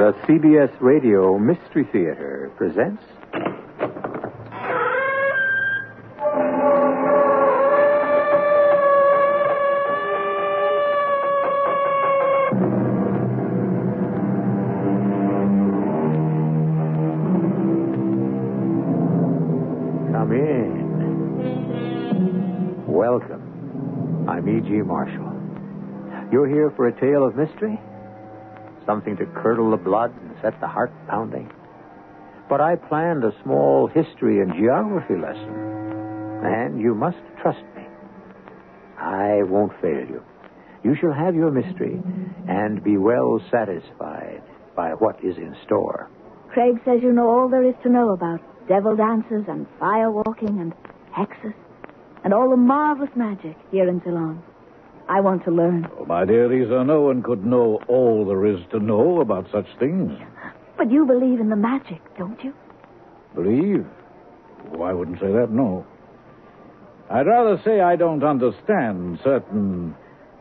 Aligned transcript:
The 0.00 0.12
CBS 0.26 0.72
Radio 0.80 1.36
Mystery 1.36 1.84
Theater 1.92 2.50
presents. 2.56 3.02
Come 20.12 20.32
in. 20.32 20.80
Welcome. 22.86 24.26
I'm 24.26 24.48
E.G. 24.48 24.70
Marshall. 24.80 25.36
You're 26.32 26.48
here 26.48 26.70
for 26.74 26.88
a 26.88 26.92
tale 26.98 27.26
of 27.26 27.36
mystery? 27.36 27.78
Something 28.90 29.16
to 29.18 29.26
curdle 29.40 29.70
the 29.70 29.76
blood 29.76 30.12
and 30.20 30.34
set 30.42 30.60
the 30.60 30.66
heart 30.66 30.90
pounding? 31.06 31.48
But 32.48 32.60
I 32.60 32.74
planned 32.74 33.22
a 33.22 33.30
small 33.44 33.86
history 33.86 34.40
and 34.40 34.52
geography 34.52 35.14
lesson. 35.14 35.54
And 36.42 36.80
you 36.80 36.96
must 36.96 37.18
trust 37.40 37.62
me. 37.76 37.84
I 38.98 39.44
won't 39.44 39.80
fail 39.80 40.04
you. 40.10 40.24
You 40.82 40.96
shall 41.00 41.12
have 41.12 41.36
your 41.36 41.52
mystery 41.52 42.02
and 42.48 42.82
be 42.82 42.96
well 42.96 43.40
satisfied 43.48 44.42
by 44.74 44.94
what 44.94 45.22
is 45.22 45.36
in 45.36 45.54
store. 45.64 46.10
Craig 46.48 46.80
says 46.84 46.98
you 47.00 47.12
know 47.12 47.28
all 47.30 47.48
there 47.48 47.62
is 47.62 47.76
to 47.84 47.88
know 47.88 48.10
about 48.10 48.40
devil 48.66 48.96
dances 48.96 49.44
and 49.46 49.68
fire 49.78 50.10
walking 50.10 50.58
and 50.58 50.74
hexes 51.16 51.54
and 52.24 52.34
all 52.34 52.50
the 52.50 52.56
marvelous 52.56 53.10
magic 53.14 53.56
here 53.70 53.88
in 53.88 54.02
Ceylon. 54.02 54.42
I 55.10 55.18
want 55.20 55.42
to 55.44 55.50
learn. 55.50 55.88
Oh, 55.98 56.04
my 56.04 56.24
dear 56.24 56.48
Lisa, 56.48 56.84
no 56.84 57.00
one 57.00 57.20
could 57.20 57.44
know 57.44 57.80
all 57.88 58.24
there 58.24 58.46
is 58.46 58.60
to 58.70 58.78
know 58.78 59.20
about 59.20 59.50
such 59.50 59.66
things. 59.80 60.16
But 60.78 60.88
you 60.92 61.04
believe 61.04 61.40
in 61.40 61.48
the 61.50 61.56
magic, 61.56 62.00
don't 62.16 62.42
you? 62.44 62.54
Believe? 63.34 63.84
Oh, 64.72 64.82
I 64.82 64.92
wouldn't 64.92 65.18
say 65.18 65.32
that, 65.32 65.50
no. 65.50 65.84
I'd 67.10 67.26
rather 67.26 67.60
say 67.64 67.80
I 67.80 67.96
don't 67.96 68.22
understand 68.22 69.18
certain 69.24 69.96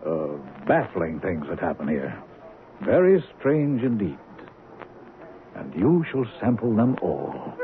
uh, 0.06 0.28
baffling 0.68 1.20
things 1.20 1.48
that 1.50 1.60
happen 1.60 1.88
here. 1.88 2.22
Very 2.82 3.24
strange 3.40 3.82
indeed. 3.82 4.20
And 5.56 5.74
you 5.74 6.06
shall 6.12 6.26
sample 6.40 6.76
them 6.76 6.96
all. 7.02 7.56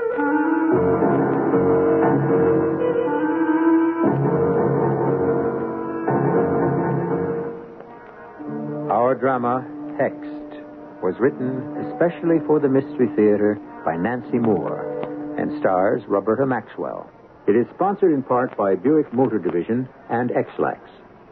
Drama, 9.16 9.66
Hexed, 10.00 11.02
was 11.02 11.16
written 11.20 11.76
especially 11.88 12.40
for 12.46 12.60
the 12.60 12.70
Mystery 12.70 13.08
Theater 13.16 13.60
by 13.84 13.96
Nancy 13.96 14.40
Moore 14.40 15.36
and 15.38 15.60
stars 15.60 16.02
Roberta 16.08 16.46
Maxwell. 16.46 17.10
It 17.48 17.56
is 17.56 17.68
sponsored 17.76 18.14
in 18.14 18.24
part 18.24 18.58
by 18.58 18.76
Buick 18.76 19.14
Motor 19.14 19.40
Division 19.40 19.88
and 20.10 20.32
Ex-Lax. 20.32 20.80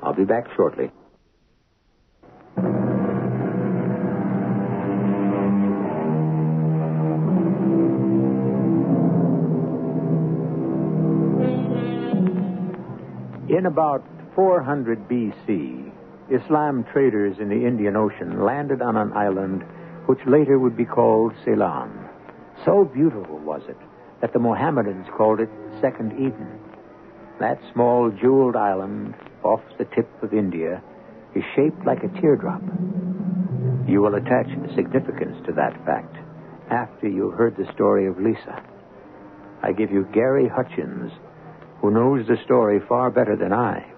I'll 0.02 0.14
be 0.14 0.26
back 0.26 0.46
shortly. 0.56 0.92
In 13.50 13.66
about 13.68 14.04
400 14.36 15.08
BC, 15.08 15.93
Islam 16.34 16.86
traders 16.92 17.38
in 17.40 17.50
the 17.50 17.66
Indian 17.66 17.96
Ocean 17.96 18.44
landed 18.44 18.82
on 18.82 18.98
an 18.98 19.14
island 19.14 19.64
which 20.06 20.20
later 20.26 20.60
would 20.60 20.76
be 20.76 20.86
called 20.86 21.34
Ceylon. 21.46 22.10
So 22.66 22.86
beautiful 22.86 23.40
was 23.40 23.62
it 23.68 23.78
that 24.22 24.34
the 24.34 24.40
Mohammedans 24.40 25.08
called 25.18 25.40
it 25.40 25.50
Second 25.82 26.14
Eden. 26.14 26.60
That 27.40 27.60
small 27.74 28.10
jeweled 28.10 28.56
island 28.56 29.16
off 29.44 29.62
the 29.78 29.86
tip 29.86 30.10
of 30.24 30.34
India 30.34 30.82
is 31.36 31.44
shaped 31.56 31.86
like 31.86 32.04
a 32.04 32.22
teardrop. 32.22 32.62
You 33.88 34.02
will 34.02 34.16
attach 34.16 34.48
significance 34.76 35.38
to 35.46 35.54
that 35.54 35.74
fact 35.86 36.16
after 36.70 37.08
you've 37.08 37.34
heard 37.34 37.58
the 37.58 37.72
story 37.74 38.08
of 38.08 38.20
Lisa. 38.20 38.64
I 39.62 39.72
give 39.72 39.92
you 39.92 40.08
Gary 40.14 40.48
Hutchins, 40.48 41.12
who 41.82 41.92
knows 41.92 42.28
the 42.28 42.38
story 42.44 42.80
far 42.88 43.12
better 43.12 43.36
than 43.36 43.54
I. 43.54 43.93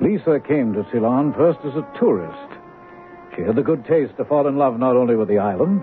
Lisa 0.00 0.38
came 0.40 0.72
to 0.74 0.86
Ceylon 0.92 1.32
first 1.34 1.58
as 1.64 1.74
a 1.74 1.86
tourist. 1.98 2.54
She 3.34 3.42
had 3.42 3.56
the 3.56 3.62
good 3.62 3.84
taste 3.84 4.16
to 4.16 4.24
fall 4.24 4.46
in 4.46 4.56
love 4.56 4.78
not 4.78 4.96
only 4.96 5.16
with 5.16 5.28
the 5.28 5.38
island, 5.38 5.82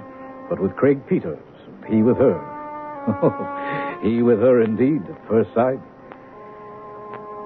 but 0.49 0.59
with 0.59 0.75
Craig 0.75 1.05
Peters, 1.07 1.39
he 1.87 2.01
with 2.01 2.17
her. 2.17 2.39
he 4.03 4.21
with 4.21 4.39
her 4.39 4.61
indeed, 4.61 5.01
at 5.09 5.27
first 5.27 5.53
sight. 5.53 5.79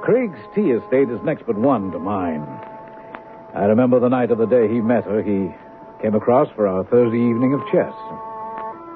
Craig's 0.03 0.39
tea 0.55 0.71
estate 0.71 1.09
is 1.09 1.19
next 1.23 1.45
but 1.45 1.57
one 1.57 1.91
to 1.91 1.99
mine. 1.99 2.45
I 3.55 3.65
remember 3.65 3.99
the 3.99 4.09
night 4.09 4.31
of 4.31 4.37
the 4.37 4.45
day 4.45 4.67
he 4.67 4.79
met 4.79 5.05
her, 5.05 5.21
he 5.21 5.49
came 6.01 6.15
across 6.15 6.49
for 6.55 6.67
our 6.67 6.83
Thursday 6.85 7.17
evening 7.17 7.53
of 7.53 7.61
chess. 7.71 7.93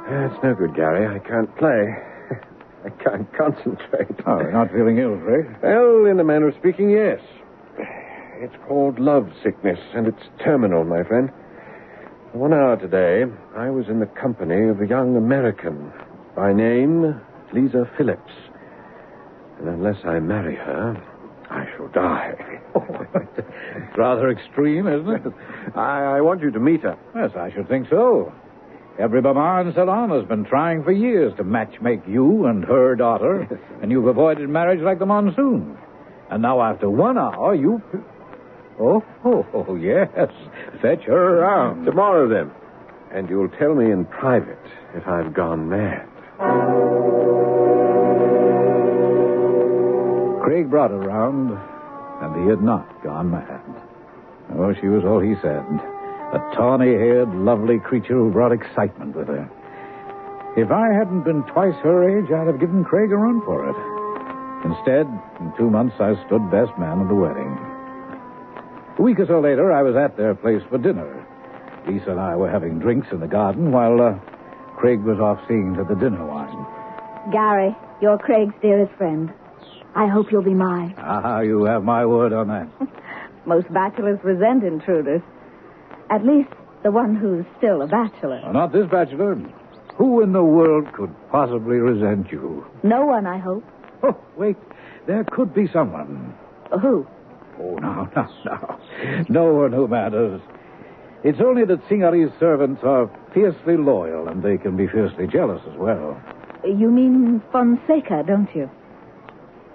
That's 0.10 0.44
no 0.44 0.54
good, 0.54 0.76
Gary. 0.76 1.08
I 1.08 1.20
can't 1.20 1.54
play. 1.58 1.96
I 2.86 2.90
can't 3.04 3.32
concentrate. 3.34 4.20
Oh, 4.26 4.40
you're 4.40 4.52
not 4.52 4.72
feeling 4.72 4.98
ill, 5.00 5.18
Craig? 5.18 5.48
Well, 5.62 6.06
in 6.06 6.20
a 6.20 6.24
manner 6.24 6.50
of 6.50 6.56
speaking, 6.56 6.90
yes. 6.90 7.20
It's 8.44 8.54
called 8.68 9.00
love 9.00 9.32
sickness, 9.42 9.80
and 9.96 10.06
it's 10.06 10.22
terminal, 10.44 10.84
my 10.84 11.02
friend. 11.04 11.30
For 12.34 12.40
One 12.40 12.52
hour 12.52 12.76
today, 12.76 13.24
I 13.56 13.70
was 13.70 13.86
in 13.88 14.02
the 14.02 14.06
company 14.06 14.68
of 14.68 14.82
a 14.82 14.86
young 14.86 15.16
American, 15.16 15.94
by 16.36 16.52
name 16.52 17.22
Lisa 17.54 17.90
Phillips. 17.98 18.34
And 19.60 19.70
unless 19.70 19.96
I 20.04 20.20
marry 20.20 20.58
her, 20.58 21.02
I 21.50 21.66
shall 21.78 21.88
die. 21.88 22.34
It's 22.76 23.98
rather 23.98 24.30
extreme, 24.30 24.90
isn't 24.90 25.26
it? 25.26 25.34
I, 25.74 26.18
I 26.18 26.20
want 26.20 26.42
you 26.42 26.52
to 26.52 26.60
meet 26.60 26.82
her. 26.82 26.98
Yes, 27.16 27.32
I 27.38 27.50
should 27.54 27.70
think 27.70 27.88
so. 27.90 28.34
Every 29.00 29.22
Bama 29.22 29.66
in 29.66 29.74
Ceylon 29.74 30.10
has 30.10 30.28
been 30.28 30.44
trying 30.44 30.84
for 30.84 30.92
years 30.92 31.32
to 31.38 31.46
matchmake 31.46 32.06
you 32.10 32.48
and 32.48 32.66
her 32.66 32.98
daughter, 32.98 33.48
and 33.82 33.90
you've 33.90 34.08
avoided 34.08 34.50
marriage 34.50 34.82
like 34.82 35.00
the 35.00 35.06
monsoon. 35.06 35.78
And 36.30 36.42
now, 36.42 36.62
after 36.62 36.90
one 36.90 37.18
hour, 37.18 37.56
you. 37.56 37.82
Oh, 38.80 39.04
oh, 39.24 39.46
oh, 39.54 39.76
yes. 39.76 40.10
Fetch 40.82 41.04
her 41.04 41.40
around. 41.40 41.86
Tomorrow, 41.86 42.28
then. 42.28 42.52
And 43.12 43.30
you'll 43.30 43.50
tell 43.50 43.76
me 43.76 43.92
in 43.92 44.06
private 44.06 44.58
if 44.96 45.08
I've 45.08 45.34
gone 45.34 45.70
mad. 45.70 46.08
Craig 50.42 50.70
brought 50.70 50.92
her 50.92 51.00
round, 51.00 51.52
and 52.22 52.44
he 52.44 52.50
had 52.50 52.62
not 52.62 53.04
gone 53.04 53.32
mad. 53.32 53.62
Oh, 54.58 54.74
she 54.82 54.88
was 54.88 55.04
all 55.06 55.20
he 55.20 55.36
said. 55.42 55.64
A 56.34 56.40
tawny 56.56 56.90
haired, 56.94 57.30
lovely 57.34 57.80
creature 57.80 58.16
who 58.16 58.32
brought 58.32 58.52
excitement 58.52 59.16
with 59.16 59.28
her. 59.28 59.50
If 60.58 60.70
I 60.72 60.94
hadn't 60.94 61.24
been 61.24 61.44
twice 61.44 61.76
her 61.84 62.06
age, 62.10 62.32
I'd 62.32 62.48
have 62.48 62.60
given 62.60 62.84
Craig 62.84 63.12
a 63.12 63.16
run 63.18 63.42
for 63.46 63.70
it. 63.70 63.78
Instead, 64.66 65.08
in 65.40 65.54
two 65.58 65.70
months, 65.70 65.96
I 66.00 66.14
stood 66.26 66.50
best 66.52 66.78
man 66.78 67.02
at 67.02 67.08
the 67.08 67.16
wedding. 67.16 67.73
A 68.98 69.02
week 69.02 69.20
or 69.20 69.26
so 69.26 69.40
later, 69.40 69.72
I 69.72 69.82
was 69.82 69.96
at 69.96 70.18
their 70.18 70.36
place 70.36 70.62
for 70.70 70.78
dinner. 70.78 71.26
Lisa 71.88 72.12
and 72.12 72.20
I 72.20 72.36
were 72.36 72.50
having 72.50 72.80
drinks 72.80 73.08
in 73.12 73.20
the 73.20 73.28
garden 73.28 73.72
while 73.72 74.00
uh, 74.02 74.20
Craig 74.78 75.02
was 75.02 75.20
off 75.20 75.40
seeing 75.48 75.74
to 75.76 75.84
the 75.84 75.96
dinner 75.96 76.26
wine. 76.26 76.66
Gary, 77.32 77.76
you're 78.02 78.18
Craig's 78.18 78.54
dearest 78.62 78.94
friend. 78.98 79.34
I 79.96 80.08
hope 80.08 80.32
you'll 80.32 80.44
be 80.44 80.54
mine. 80.54 80.94
Ah, 80.98 81.42
you 81.42 81.64
have 81.66 81.84
my 81.84 82.06
word 82.06 82.34
on 82.34 82.48
that. 82.48 82.68
Most 83.46 83.72
bachelors 83.74 84.20
resent 84.24 84.64
intruders. 84.64 85.22
At 86.10 86.26
least 86.26 86.50
the 86.84 86.92
one 86.92 87.16
who's 87.16 87.46
still 87.58 87.82
a 87.82 87.88
bachelor. 87.88 88.42
Oh, 88.46 88.52
not 88.52 88.72
this 88.72 88.88
bachelor. 88.90 89.36
Who 89.98 90.22
in 90.22 90.34
the 90.34 90.44
world 90.44 90.92
could 90.94 91.14
possibly 91.32 91.78
resent 91.78 92.32
you? 92.32 92.66
No 92.84 93.06
one, 93.06 93.26
I 93.28 93.38
hope. 93.38 93.64
Oh, 94.02 94.18
wait. 94.38 94.58
There 95.08 95.24
could 95.24 95.54
be 95.54 95.68
someone. 95.72 96.34
Who? 96.82 97.08
Oh, 97.60 97.76
no, 97.76 98.10
no, 98.16 98.28
no. 98.46 98.80
No 99.30 99.54
one 99.54 99.72
who 99.72 99.88
matters. 99.88 100.42
It's 101.24 101.40
only 101.40 101.64
that 101.66 101.80
Signory's 101.88 102.32
servants 102.40 102.82
are 102.84 103.10
fiercely 103.34 103.78
loyal, 103.78 104.28
and 104.28 104.44
they 104.44 104.58
can 104.58 104.76
be 104.76 104.88
fiercely 104.88 105.28
jealous 105.28 105.62
as 105.72 105.78
well. 105.78 106.22
You 106.66 106.92
mean 106.92 107.42
Fonseca, 107.52 108.24
don't 108.28 108.54
you? 108.56 108.70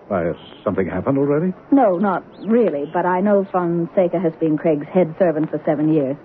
Why, 0.09 0.25
has 0.25 0.37
something 0.65 0.87
happened 0.87 1.19
already? 1.19 1.53
No, 1.71 1.97
not 1.97 2.25
really, 2.47 2.85
but 2.93 3.05
I 3.05 3.21
know 3.21 3.47
Fonseca 3.53 4.19
has 4.19 4.33
been 4.41 4.57
Craig's 4.57 4.87
head 4.87 5.15
servant 5.19 5.51
for 5.51 5.61
seven 5.67 5.93
years. 5.93 6.17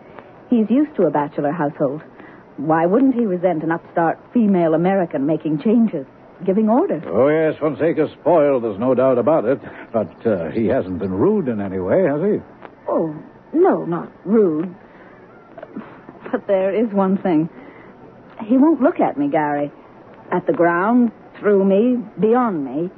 He's 0.49 0.69
used 0.69 0.95
to 0.95 1.03
a 1.03 1.11
bachelor 1.11 1.51
household. 1.51 2.01
Why 2.57 2.85
wouldn't 2.85 3.15
he 3.15 3.25
resent 3.25 3.63
an 3.63 3.71
upstart 3.71 4.19
female 4.33 4.73
American 4.73 5.25
making 5.25 5.59
changes, 5.59 6.06
giving 6.45 6.69
orders? 6.69 7.04
Oh, 7.06 7.28
yes, 7.28 7.56
Fonseca's 7.60 8.12
spoiled, 8.19 8.63
there's 8.63 8.80
no 8.80 8.94
doubt 8.95 9.18
about 9.18 9.45
it. 9.45 9.60
But 9.92 10.25
uh, 10.25 10.50
he 10.51 10.68
hasn't 10.68 11.00
been 11.00 11.13
rude 11.13 11.48
in 11.48 11.62
any 11.62 11.80
way, 11.80 12.04
has 12.04 12.22
he? 12.22 12.42
Oh, 12.88 13.16
no, 13.54 13.86
not 13.86 14.12
rude. 14.25 14.74
But 16.31 16.48
there 16.48 16.74
is 16.74 16.92
one 16.94 17.18
thing. 17.18 17.50
He 18.45 18.57
won't 18.57 18.81
look 18.81 19.00
at 19.00 19.18
me, 19.18 19.30
Gary. 19.30 19.72
At 20.31 20.48
the 20.48 20.54
ground, 20.54 21.12
through 21.40 21.63
me, 21.63 22.04
beyond 22.19 22.66
me, 22.66 22.90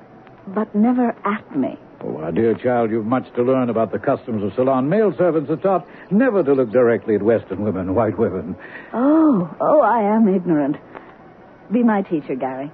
but 0.48 0.74
never 0.74 1.16
at 1.26 1.56
me. 1.56 1.78
Oh, 2.02 2.20
my 2.20 2.32
dear 2.32 2.54
child, 2.56 2.92
you've 2.92 3.06
much 3.06 3.26
to 3.36 3.42
learn 3.44 3.70
about 3.70 3.92
the 3.92 4.00
customs 4.00 4.44
of 4.44 4.54
Ceylon. 4.56 4.90
Male 4.90 5.14
servants 5.18 5.50
are 5.50 5.58
taught 5.58 5.88
never 6.12 6.44
to 6.44 6.54
look 6.54 6.72
directly 6.72 7.16
at 7.16 7.24
Western 7.24 7.64
women, 7.64 7.96
white 7.96 8.18
women. 8.18 8.56
Oh, 8.94 9.56
oh, 9.60 9.82
I 9.82 10.02
am 10.16 10.28
ignorant. 10.34 10.78
Be 11.72 11.84
my 11.84 12.04
teacher, 12.04 12.36
Gary. 12.36 12.72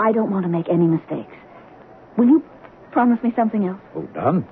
I 0.00 0.12
don't 0.12 0.30
want 0.30 0.44
to 0.44 0.48
make 0.48 0.68
any 0.68 0.86
mistakes. 0.86 1.34
Will 2.16 2.26
you 2.26 2.44
promise 2.90 3.22
me 3.22 3.32
something 3.36 3.66
else? 3.66 3.80
Oh, 3.94 4.02
done. 4.14 4.46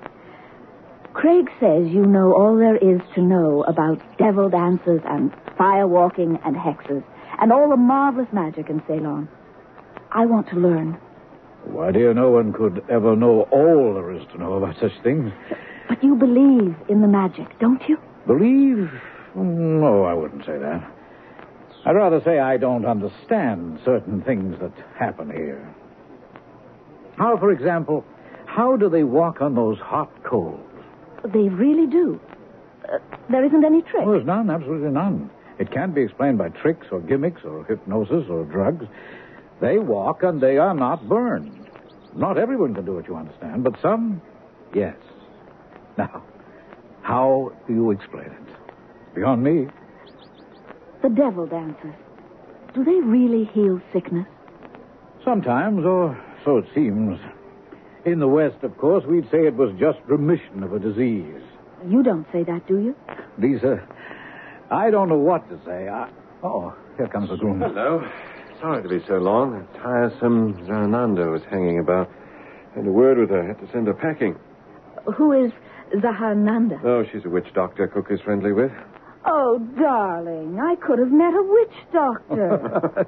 Craig 1.13 1.49
says 1.59 1.87
you 1.89 2.05
know 2.05 2.33
all 2.33 2.55
there 2.55 2.77
is 2.77 3.01
to 3.15 3.21
know 3.21 3.63
about 3.63 3.99
devil 4.17 4.47
dances 4.47 5.01
and 5.05 5.33
fire 5.57 5.87
walking 5.87 6.39
and 6.45 6.55
hexes 6.55 7.03
and 7.41 7.51
all 7.51 7.69
the 7.69 7.75
marvelous 7.75 8.31
magic 8.31 8.69
in 8.69 8.81
Ceylon. 8.87 9.27
I 10.11 10.25
want 10.25 10.47
to 10.49 10.55
learn. 10.55 10.97
Oh, 11.65 11.71
Why, 11.71 11.91
dear, 11.91 12.13
no 12.13 12.29
one 12.29 12.53
could 12.53 12.83
ever 12.89 13.15
know 13.15 13.41
all 13.51 13.95
there 13.95 14.11
is 14.11 14.23
to 14.31 14.37
know 14.37 14.53
about 14.53 14.75
such 14.79 14.93
things. 15.03 15.31
But 15.89 16.03
you 16.03 16.15
believe 16.15 16.75
in 16.87 17.01
the 17.01 17.07
magic, 17.07 17.57
don't 17.59 17.81
you? 17.89 17.97
Believe? 18.27 18.91
Mm, 19.35 19.81
no, 19.81 20.03
I 20.03 20.13
wouldn't 20.13 20.45
say 20.45 20.57
that. 20.59 20.89
I'd 21.89 21.95
rather 21.95 22.21
say 22.23 22.37
I 22.37 22.57
don't 22.57 22.85
understand 22.85 23.79
certain 23.83 24.21
things 24.21 24.59
that 24.59 24.71
happen 24.95 25.31
here. 25.31 25.73
How, 27.17 27.35
for 27.35 27.51
example, 27.51 28.05
how 28.45 28.77
do 28.77 28.89
they 28.89 29.01
walk 29.01 29.41
on 29.41 29.55
those 29.55 29.79
hot 29.79 30.23
coals? 30.23 30.69
They 31.33 31.49
really 31.49 31.87
do. 31.87 32.21
Uh, 32.83 32.99
there 33.31 33.43
isn't 33.43 33.65
any 33.65 33.81
trick. 33.81 34.03
Oh, 34.05 34.11
there's 34.11 34.23
none, 34.23 34.51
absolutely 34.51 34.91
none. 34.91 35.31
It 35.57 35.71
can't 35.71 35.95
be 35.95 36.03
explained 36.03 36.37
by 36.37 36.49
tricks 36.49 36.85
or 36.91 37.01
gimmicks 37.01 37.41
or 37.43 37.65
hypnosis 37.65 38.29
or 38.29 38.43
drugs. 38.43 38.85
They 39.59 39.79
walk 39.79 40.21
and 40.21 40.39
they 40.39 40.59
are 40.59 40.75
not 40.75 41.09
burned. 41.09 41.67
Not 42.15 42.37
everyone 42.37 42.75
can 42.75 42.85
do 42.85 42.99
it, 42.99 43.07
you 43.07 43.15
understand, 43.15 43.63
but 43.63 43.73
some, 43.81 44.21
yes. 44.75 44.95
Now, 45.97 46.21
how 47.01 47.51
do 47.65 47.73
you 47.73 47.89
explain 47.89 48.27
it? 48.27 49.15
Beyond 49.15 49.43
me. 49.43 49.69
The 51.01 51.09
devil 51.09 51.45
dances. 51.45 51.93
Do 52.73 52.83
they 52.83 52.99
really 53.01 53.45
heal 53.53 53.81
sickness? 53.93 54.27
Sometimes, 55.23 55.85
or 55.85 56.19
so 56.45 56.57
it 56.57 56.65
seems. 56.73 57.19
In 58.05 58.19
the 58.19 58.27
West, 58.27 58.63
of 58.63 58.77
course, 58.77 59.05
we'd 59.05 59.29
say 59.29 59.45
it 59.45 59.55
was 59.55 59.71
just 59.79 59.99
remission 60.07 60.63
of 60.63 60.73
a 60.73 60.79
disease. 60.79 61.41
You 61.87 62.03
don't 62.03 62.25
say 62.31 62.43
that, 62.43 62.67
do 62.67 62.79
you? 62.79 62.95
Lisa, 63.37 63.85
I 64.71 64.89
don't 64.89 65.09
know 65.09 65.17
what 65.17 65.49
to 65.49 65.59
say. 65.65 65.87
I... 65.87 66.09
Oh, 66.43 66.73
here 66.97 67.07
comes 67.07 67.29
the 67.29 67.37
groom. 67.37 67.59
Hello. 67.59 68.05
Sorry 68.61 68.83
to 68.83 68.89
be 68.89 68.99
so 69.07 69.15
long. 69.15 69.53
That 69.53 69.81
tiresome 69.81 70.53
Zananda 70.67 71.31
was 71.31 71.41
hanging 71.49 71.79
about. 71.79 72.09
Had 72.75 72.85
a 72.85 72.91
word 72.91 73.17
with 73.17 73.29
her. 73.29 73.47
Had 73.47 73.59
to 73.59 73.71
send 73.71 73.87
her 73.87 73.93
packing. 73.93 74.37
Who 75.15 75.31
is 75.45 75.51
Zahananda? 75.95 76.83
Oh, 76.83 77.03
she's 77.11 77.25
a 77.25 77.29
witch 77.29 77.47
doctor 77.53 77.87
Cook 77.87 78.07
is 78.11 78.19
friendly 78.21 78.51
with. 78.51 78.71
Oh, 79.25 79.59
darling, 79.77 80.59
I 80.59 80.75
could 80.75 80.97
have 80.99 81.11
met 81.11 81.33
a 81.33 81.43
witch 81.43 81.77
doctor. 81.91 83.05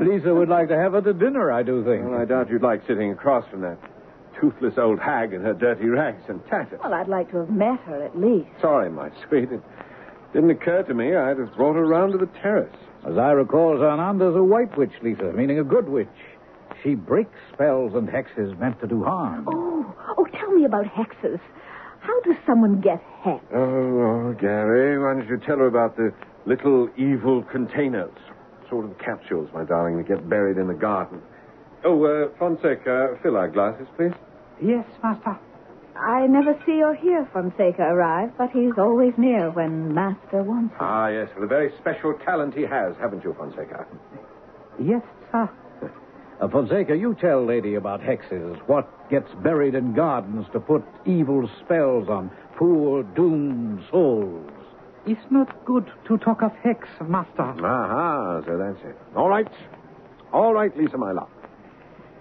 Lisa 0.00 0.34
would 0.34 0.48
like 0.48 0.68
to 0.68 0.76
have 0.76 0.92
her 0.92 1.02
to 1.02 1.12
dinner, 1.12 1.52
I 1.52 1.62
do 1.62 1.84
think. 1.84 2.04
Well, 2.04 2.20
I 2.20 2.24
doubt 2.24 2.48
you'd 2.50 2.62
like 2.62 2.86
sitting 2.86 3.12
across 3.12 3.48
from 3.50 3.60
that 3.60 3.78
toothless 4.40 4.74
old 4.78 4.98
hag 4.98 5.32
in 5.34 5.42
her 5.42 5.52
dirty 5.52 5.86
rags 5.86 6.22
and 6.28 6.44
tatters. 6.46 6.80
well, 6.82 6.94
I'd 6.94 7.08
like 7.08 7.30
to 7.32 7.38
have 7.38 7.50
met 7.50 7.78
her 7.80 8.02
at 8.02 8.18
least. 8.18 8.48
Sorry, 8.60 8.88
my 8.90 9.10
sweet. 9.28 9.52
It 9.52 9.60
didn't 10.32 10.50
occur 10.50 10.82
to 10.84 10.94
me. 10.94 11.14
I'd 11.14 11.38
have 11.38 11.54
brought 11.56 11.74
her 11.76 11.86
round 11.86 12.12
to 12.12 12.18
the 12.18 12.30
terrace. 12.40 12.74
As 13.06 13.18
I 13.18 13.32
recall, 13.32 13.76
Zananda's 13.76 14.36
a 14.36 14.42
white 14.42 14.76
witch, 14.78 14.92
Lisa, 15.02 15.32
meaning 15.32 15.58
a 15.58 15.64
good 15.64 15.88
witch. 15.88 16.08
She 16.82 16.94
breaks 16.94 17.36
spells 17.52 17.92
and 17.94 18.08
hexes 18.08 18.58
meant 18.58 18.80
to 18.80 18.86
do 18.86 19.04
harm. 19.04 19.46
Oh, 19.46 19.94
oh, 20.16 20.26
tell 20.38 20.50
me 20.52 20.64
about 20.64 20.86
hexes. 20.86 21.40
How 22.00 22.20
does 22.22 22.36
someone 22.46 22.80
get 22.80 23.02
hexed? 23.22 23.42
Oh, 23.54 24.30
oh, 24.30 24.32
Gary, 24.40 24.98
why 24.98 25.14
don't 25.14 25.28
you 25.28 25.38
tell 25.38 25.58
her 25.58 25.66
about 25.66 25.96
the 25.96 26.12
little 26.46 26.88
evil 26.96 27.42
containers? 27.42 28.12
Sort 28.68 28.84
of 28.86 28.98
capsules, 28.98 29.48
my 29.52 29.64
darling, 29.64 29.96
that 29.98 30.08
get 30.08 30.28
buried 30.28 30.56
in 30.56 30.66
the 30.68 30.74
garden. 30.74 31.20
Oh, 31.84 32.04
uh, 32.04 32.28
Fonseca, 32.38 33.18
fill 33.22 33.36
our 33.36 33.48
glasses, 33.48 33.86
please. 33.96 34.12
Yes, 34.62 34.84
Master. 35.02 35.38
I 35.96 36.26
never 36.26 36.54
see 36.64 36.82
or 36.82 36.94
hear 36.94 37.28
Fonseca 37.32 37.82
arrive, 37.82 38.30
but 38.38 38.50
he's 38.50 38.72
always 38.78 39.12
near 39.18 39.50
when 39.50 39.92
Master 39.92 40.42
wants 40.42 40.72
him. 40.72 40.78
Ah, 40.80 41.08
yes, 41.08 41.28
with 41.34 41.44
a 41.44 41.46
very 41.46 41.72
special 41.78 42.14
talent 42.24 42.54
he 42.54 42.62
has, 42.62 42.94
haven't 43.00 43.24
you, 43.24 43.34
Fonseca? 43.36 43.86
Yes, 44.82 45.02
sir. 45.32 45.50
Uh, 46.40 46.48
Fonseca, 46.48 46.96
you 46.96 47.14
tell 47.20 47.44
lady 47.44 47.74
about 47.74 48.00
hexes. 48.00 48.56
What 48.66 49.10
gets 49.10 49.28
buried 49.42 49.74
in 49.74 49.92
gardens 49.92 50.46
to 50.54 50.60
put 50.60 50.82
evil 51.04 51.48
spells 51.62 52.08
on 52.08 52.30
poor, 52.56 53.02
doomed 53.02 53.82
souls? 53.90 54.50
It's 55.06 55.20
not 55.30 55.64
good 55.66 55.90
to 56.08 56.16
talk 56.18 56.42
of 56.42 56.52
hex, 56.62 56.88
Master. 57.06 57.42
Aha, 57.42 58.40
so 58.46 58.56
that's 58.56 58.78
it. 58.86 58.96
All 59.14 59.28
right. 59.28 59.48
All 60.32 60.54
right, 60.54 60.74
Lisa, 60.76 60.96
my 60.96 61.12
love. 61.12 61.28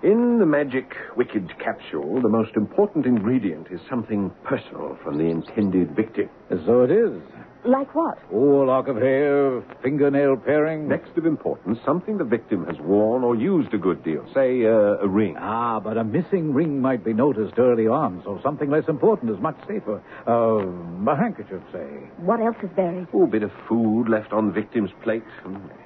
In 0.04 0.40
the 0.40 0.46
magic 0.46 0.96
wicked 1.16 1.52
capsule, 1.60 2.22
the 2.22 2.30
most 2.30 2.56
important 2.56 3.06
ingredient 3.06 3.68
is 3.70 3.80
something 3.90 4.32
personal 4.44 4.98
from 5.04 5.18
the 5.18 5.26
intended 5.26 5.96
victim. 5.96 6.30
So 6.66 6.84
it 6.84 6.92
is. 6.92 7.22
Like 7.66 7.94
what? 7.94 8.18
Oh, 8.32 8.64
a 8.64 8.66
lock 8.66 8.88
of 8.88 8.96
hair, 8.96 9.62
fingernail 9.84 10.38
paring. 10.38 10.88
Next 10.88 11.18
of 11.18 11.26
importance, 11.26 11.78
something 11.86 12.18
the 12.18 12.24
victim 12.24 12.66
has 12.66 12.78
worn 12.80 13.24
or 13.24 13.36
used 13.36 13.74
a 13.74 13.78
good 13.78 14.02
deal. 14.02 14.26
Say, 14.34 14.66
uh, 14.66 15.04
a 15.04 15.08
ring. 15.08 15.36
Ah, 15.38 15.82
but 15.82 15.98
a 15.98 16.04
missing 16.06 16.54
ring 16.54 16.82
might 16.82 17.04
be 17.04 17.12
noticed 17.12 17.60
early 17.60 17.86
on, 17.86 18.22
so 18.24 18.40
something 18.42 18.70
less 18.70 18.88
important 18.88 19.30
is 19.32 19.40
much 19.42 19.58
safer. 19.68 20.02
Uh, 20.26 21.12
a 21.12 21.16
handkerchief, 21.18 21.62
say. 21.74 21.86
What 22.18 22.40
else 22.40 22.56
is 22.64 22.70
buried? 22.78 23.08
Oh, 23.14 23.24
a 23.24 23.28
bit 23.28 23.44
of 23.44 23.52
food 23.68 24.08
left 24.08 24.32
on 24.32 24.54
victim's 24.54 24.92
plate. 25.04 25.24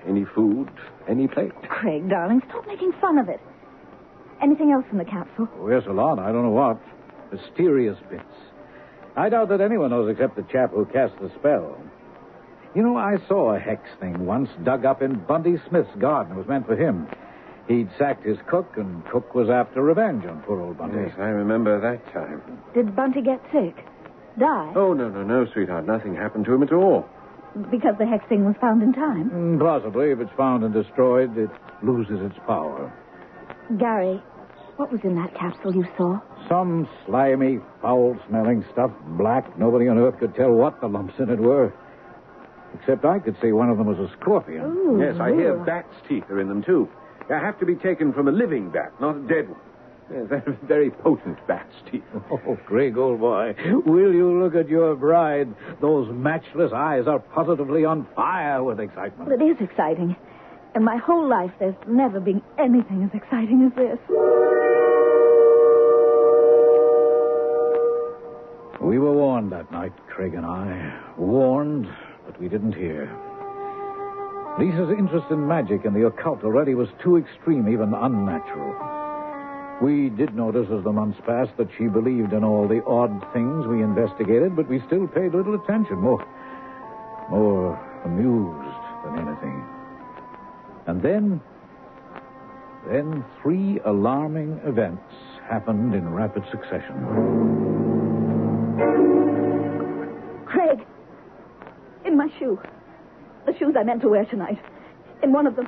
Any 0.07 0.25
food, 0.35 0.69
any 1.09 1.27
plate. 1.27 1.53
Craig, 1.69 2.07
darling, 2.07 2.43
stop 2.49 2.67
making 2.67 2.91
fun 3.01 3.17
of 3.17 3.29
it. 3.29 3.39
Anything 4.43 4.71
else 4.71 4.85
in 4.91 4.99
the 4.99 5.05
capsule? 5.05 5.47
Oh, 5.59 5.69
yes, 5.69 5.83
a 5.87 5.93
lot. 5.93 6.19
I 6.19 6.31
don't 6.31 6.43
know 6.43 6.49
what. 6.49 6.79
Mysterious 7.31 7.97
bits. 8.11 8.23
I 9.15 9.29
doubt 9.29 9.49
that 9.49 9.61
anyone 9.61 9.91
knows 9.91 10.09
except 10.09 10.35
the 10.35 10.43
chap 10.43 10.71
who 10.71 10.85
cast 10.85 11.13
the 11.19 11.29
spell. 11.39 11.77
You 12.75 12.81
know, 12.81 12.97
I 12.97 13.17
saw 13.27 13.53
a 13.55 13.59
hex 13.59 13.83
thing 13.99 14.25
once 14.25 14.49
dug 14.63 14.85
up 14.85 15.01
in 15.03 15.19
Bundy 15.25 15.57
Smith's 15.69 15.93
garden. 15.99 16.33
It 16.33 16.37
was 16.39 16.47
meant 16.47 16.65
for 16.65 16.75
him. 16.75 17.07
He'd 17.67 17.89
sacked 17.97 18.25
his 18.25 18.37
cook, 18.49 18.73
and 18.77 19.05
cook 19.05 19.35
was 19.35 19.49
after 19.49 19.81
revenge 19.83 20.25
on 20.25 20.41
poor 20.41 20.59
old 20.59 20.77
Bundy. 20.77 20.97
Yes, 20.97 21.13
I 21.17 21.29
remember 21.29 21.79
that 21.79 22.11
time. 22.11 22.41
Did 22.73 22.95
Bunty 22.95 23.21
get 23.21 23.39
sick? 23.53 23.85
Die? 24.39 24.73
Oh, 24.75 24.93
no, 24.93 25.07
no, 25.09 25.23
no, 25.23 25.45
sweetheart. 25.53 25.85
Nothing 25.85 26.15
happened 26.15 26.45
to 26.45 26.53
him 26.53 26.63
at 26.63 26.73
all. 26.73 27.07
Because 27.69 27.93
the 27.99 28.05
hex 28.07 28.25
thing 28.27 28.43
was 28.45 28.55
found 28.59 28.81
in 28.81 28.91
time? 28.93 29.29
Mm, 29.29 29.59
Possibly. 29.59 30.09
If 30.09 30.19
it's 30.19 30.31
found 30.35 30.63
and 30.63 30.73
destroyed, 30.73 31.37
it 31.37 31.51
loses 31.83 32.19
its 32.19 32.35
power. 32.47 32.91
Gary, 33.77 34.21
what 34.77 34.91
was 34.91 35.01
in 35.03 35.15
that 35.15 35.35
capsule 35.35 35.75
you 35.75 35.85
saw? 35.95 36.19
Some 36.49 36.87
slimy, 37.05 37.59
foul 37.81 38.17
smelling 38.27 38.65
stuff, 38.71 38.91
black. 39.17 39.57
Nobody 39.57 39.87
on 39.87 39.97
earth 39.97 40.19
could 40.19 40.35
tell 40.35 40.51
what 40.51 40.79
the 40.81 40.87
lumps 40.87 41.13
in 41.19 41.29
it 41.29 41.39
were. 41.39 41.73
Except 42.79 43.05
I 43.05 43.19
could 43.19 43.35
see 43.41 43.51
one 43.51 43.69
of 43.69 43.77
them 43.77 43.87
was 43.87 43.97
a 43.99 44.11
scorpion. 44.19 44.61
Ooh, 44.65 44.99
Yes, 44.99 45.15
I 45.19 45.31
hear 45.33 45.59
ugh. 45.59 45.65
bat's 45.65 45.93
teeth 46.07 46.23
are 46.29 46.39
in 46.39 46.47
them, 46.49 46.63
too. 46.63 46.89
They 47.29 47.35
have 47.35 47.59
to 47.59 47.65
be 47.65 47.75
taken 47.75 48.11
from 48.13 48.27
a 48.27 48.31
living 48.31 48.69
bat, 48.71 48.91
not 48.99 49.15
a 49.15 49.19
dead 49.21 49.49
one. 49.49 49.59
Yes, 50.11 50.25
they're 50.29 50.57
very 50.63 50.89
potent 50.91 51.37
bat's 51.47 51.75
teeth. 51.89 52.03
Oh, 52.31 52.57
Craig, 52.65 52.97
old 52.97 53.19
boy, 53.21 53.55
will 53.85 54.13
you 54.13 54.41
look 54.43 54.55
at 54.55 54.67
your 54.67 54.95
bride? 54.95 55.47
Those 55.81 56.09
matchless 56.11 56.71
eyes 56.75 57.05
are 57.07 57.19
positively 57.19 57.85
on 57.85 58.05
fire 58.15 58.61
with 58.63 58.79
excitement. 58.79 59.29
Well, 59.29 59.39
it 59.39 59.43
is 59.43 59.57
exciting. 59.61 60.15
In 60.75 60.83
my 60.83 60.97
whole 60.97 61.29
life, 61.29 61.51
there's 61.59 61.75
never 61.87 62.19
been 62.19 62.41
anything 62.57 63.03
as 63.03 63.11
exciting 63.13 63.63
as 63.71 63.73
this. 63.77 63.99
We 68.83 68.99
were 68.99 69.13
warned 69.13 69.53
that 69.53 69.71
night, 69.71 69.93
Craig 70.07 70.33
and 70.33 70.45
I. 70.45 70.99
Warned, 71.17 71.87
but 72.25 72.37
we 72.39 72.49
didn't 72.49 72.73
hear. 72.73 73.09
Lisa's 74.59 74.91
interest 74.91 75.27
in 75.31 75.47
magic 75.47 75.85
and 75.85 75.95
the 75.95 76.05
occult 76.05 76.43
already 76.43 76.75
was 76.75 76.89
too 77.01 77.15
extreme, 77.15 77.69
even 77.69 77.93
unnatural. 77.93 78.75
We 79.81 80.09
did 80.09 80.35
notice 80.35 80.67
as 80.69 80.83
the 80.83 80.91
months 80.91 81.19
passed 81.25 81.55
that 81.57 81.69
she 81.77 81.87
believed 81.87 82.33
in 82.33 82.43
all 82.43 82.67
the 82.67 82.83
odd 82.83 83.25
things 83.31 83.65
we 83.67 83.81
investigated, 83.81 84.53
but 84.53 84.67
we 84.67 84.81
still 84.85 85.07
paid 85.07 85.33
little 85.33 85.55
attention, 85.55 85.99
more, 85.99 86.23
more 87.31 87.79
amused 88.03 88.77
than 89.05 89.27
anything. 89.27 89.63
And 90.87 91.01
then, 91.01 91.41
then 92.89 93.23
three 93.41 93.79
alarming 93.85 94.59
events 94.65 95.13
happened 95.49 95.95
in 95.95 96.13
rapid 96.13 96.43
succession. 96.51 97.92
Shoe. 102.39 102.59
The 103.45 103.57
shoes 103.57 103.75
I 103.77 103.83
meant 103.83 104.01
to 104.01 104.09
wear 104.09 104.25
tonight. 104.25 104.59
In 105.21 105.31
one 105.31 105.47
of 105.47 105.55
them, 105.55 105.67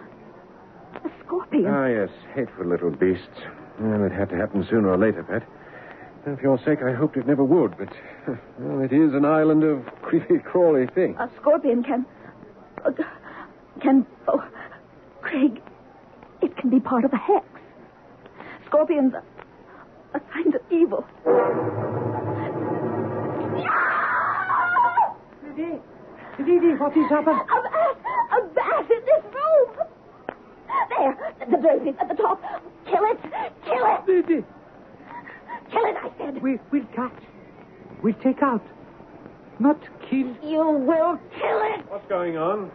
a 1.03 1.09
scorpion. 1.25 1.67
Ah, 1.67 1.87
yes, 1.87 2.09
hateful 2.33 2.65
little 2.65 2.91
beasts. 2.91 3.41
Well, 3.79 4.03
it 4.05 4.11
had 4.11 4.29
to 4.29 4.35
happen 4.35 4.65
sooner 4.69 4.89
or 4.89 4.97
later, 4.97 5.23
Pet. 5.23 5.43
And 6.25 6.37
for 6.37 6.43
your 6.43 6.57
sake, 6.59 6.79
I 6.81 6.91
hoped 6.93 7.17
it 7.17 7.27
never 7.27 7.43
would, 7.43 7.77
but 7.77 7.89
well, 8.59 8.81
it 8.81 8.91
is 8.91 9.13
an 9.13 9.25
island 9.25 9.63
of 9.63 9.85
creepy, 10.01 10.39
crawly 10.39 10.87
things. 10.87 11.17
A 11.19 11.29
scorpion 11.39 11.83
can. 11.83 12.05
uh, 12.85 12.91
can. 13.81 14.05
Oh, 14.27 14.43
Craig, 15.21 15.61
it 16.41 16.55
can 16.57 16.69
be 16.69 16.79
part 16.79 17.05
of 17.05 17.13
a 17.13 17.17
hex. 17.17 17.45
Scorpions 18.65 19.13
are, 19.13 19.23
a 20.13 20.19
kind 20.19 20.55
of 20.55 20.61
evil. 20.71 21.05
Didi, 26.37 26.75
what 26.75 26.95
is 26.97 27.09
happened? 27.09 27.39
A 27.41 27.61
bat! 27.63 27.97
A 28.31 28.47
bat 28.53 28.91
in 28.91 29.01
this 29.05 29.23
room! 29.33 29.87
There, 30.89 31.33
the 31.49 31.57
blazing 31.57 31.95
at 31.99 32.07
the 32.09 32.15
top. 32.15 32.41
Kill 32.85 33.03
it! 33.05 33.19
Kill 33.63 33.85
it! 33.85 34.05
Didi, 34.05 34.43
Kill 35.71 35.85
it, 35.85 35.95
I 35.97 36.11
said. 36.17 36.41
we, 36.41 36.59
we'll 36.71 36.85
catch. 36.95 37.13
We'll 38.03 38.13
take 38.15 38.41
out. 38.43 38.61
Not 39.59 39.79
kill. 40.09 40.35
You 40.43 40.69
will 40.85 41.17
kill 41.39 41.61
it! 41.73 41.85
What's 41.89 42.07
going 42.09 42.37
on? 42.37 42.69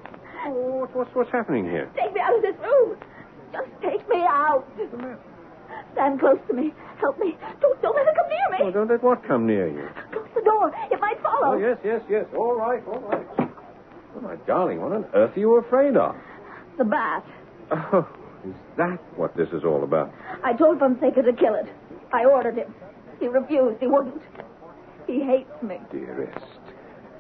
Oh, 0.47 0.51
what- 0.81 0.97
what's, 0.97 1.15
what's 1.15 1.31
happening 1.31 1.65
here? 1.65 1.91
Take 1.97 2.15
me 2.15 2.21
out 2.21 2.35
of 2.37 2.43
this 2.43 2.57
room! 2.63 2.97
Just 3.53 3.69
take 3.83 4.09
me 4.09 4.23
out! 4.23 4.65
Stand 5.93 6.21
close 6.21 6.39
to 6.49 6.55
me. 6.55 6.73
Help 7.01 7.19
me. 7.19 7.37
Don't, 7.61 7.81
don't 7.83 7.95
let 7.97 8.07
it 8.07 8.15
come 8.17 8.29
near 8.29 8.59
me. 8.59 8.59
Oh, 8.63 8.71
don't 8.71 8.89
let 8.89 9.03
what 9.03 9.27
come 9.27 9.47
near 9.47 9.69
you. 9.69 9.89
Close 10.13 10.29
the 10.35 10.43
door. 10.43 10.73
It 10.91 11.01
might 11.01 11.21
follow. 11.23 11.55
Oh, 11.55 11.59
yes, 11.59 11.79
yes, 11.85 12.01
yes. 12.09 12.25
All 12.37 12.57
right, 12.57 12.83
all 12.87 13.01
right. 13.01 13.50
Oh, 14.17 14.21
my 14.21 14.37
darling, 14.47 14.81
what 14.81 14.93
on 14.93 15.05
earth 15.15 15.37
are 15.37 15.41
you 15.41 15.57
afraid 15.57 15.97
of? 15.97 16.15
The 16.79 16.85
bat. 16.85 17.25
Oh, 17.71 18.09
is 18.45 18.55
that 18.77 18.99
what 19.17 19.37
this 19.37 19.49
is 19.53 19.65
all 19.65 19.85
about? 19.85 20.13
I 20.43 20.53
told 20.55 20.79
Fonseca 20.79 21.23
to 21.23 21.33
kill 21.33 21.55
it. 21.55 21.67
I 22.13 22.25
ordered 22.25 22.57
him. 22.57 22.75
He 23.21 23.29
refused. 23.29 23.81
He 23.81 23.87
wouldn't. 23.87 24.21
He 25.07 25.21
hates 25.23 25.63
me. 25.63 25.79
Dearest, 25.93 26.45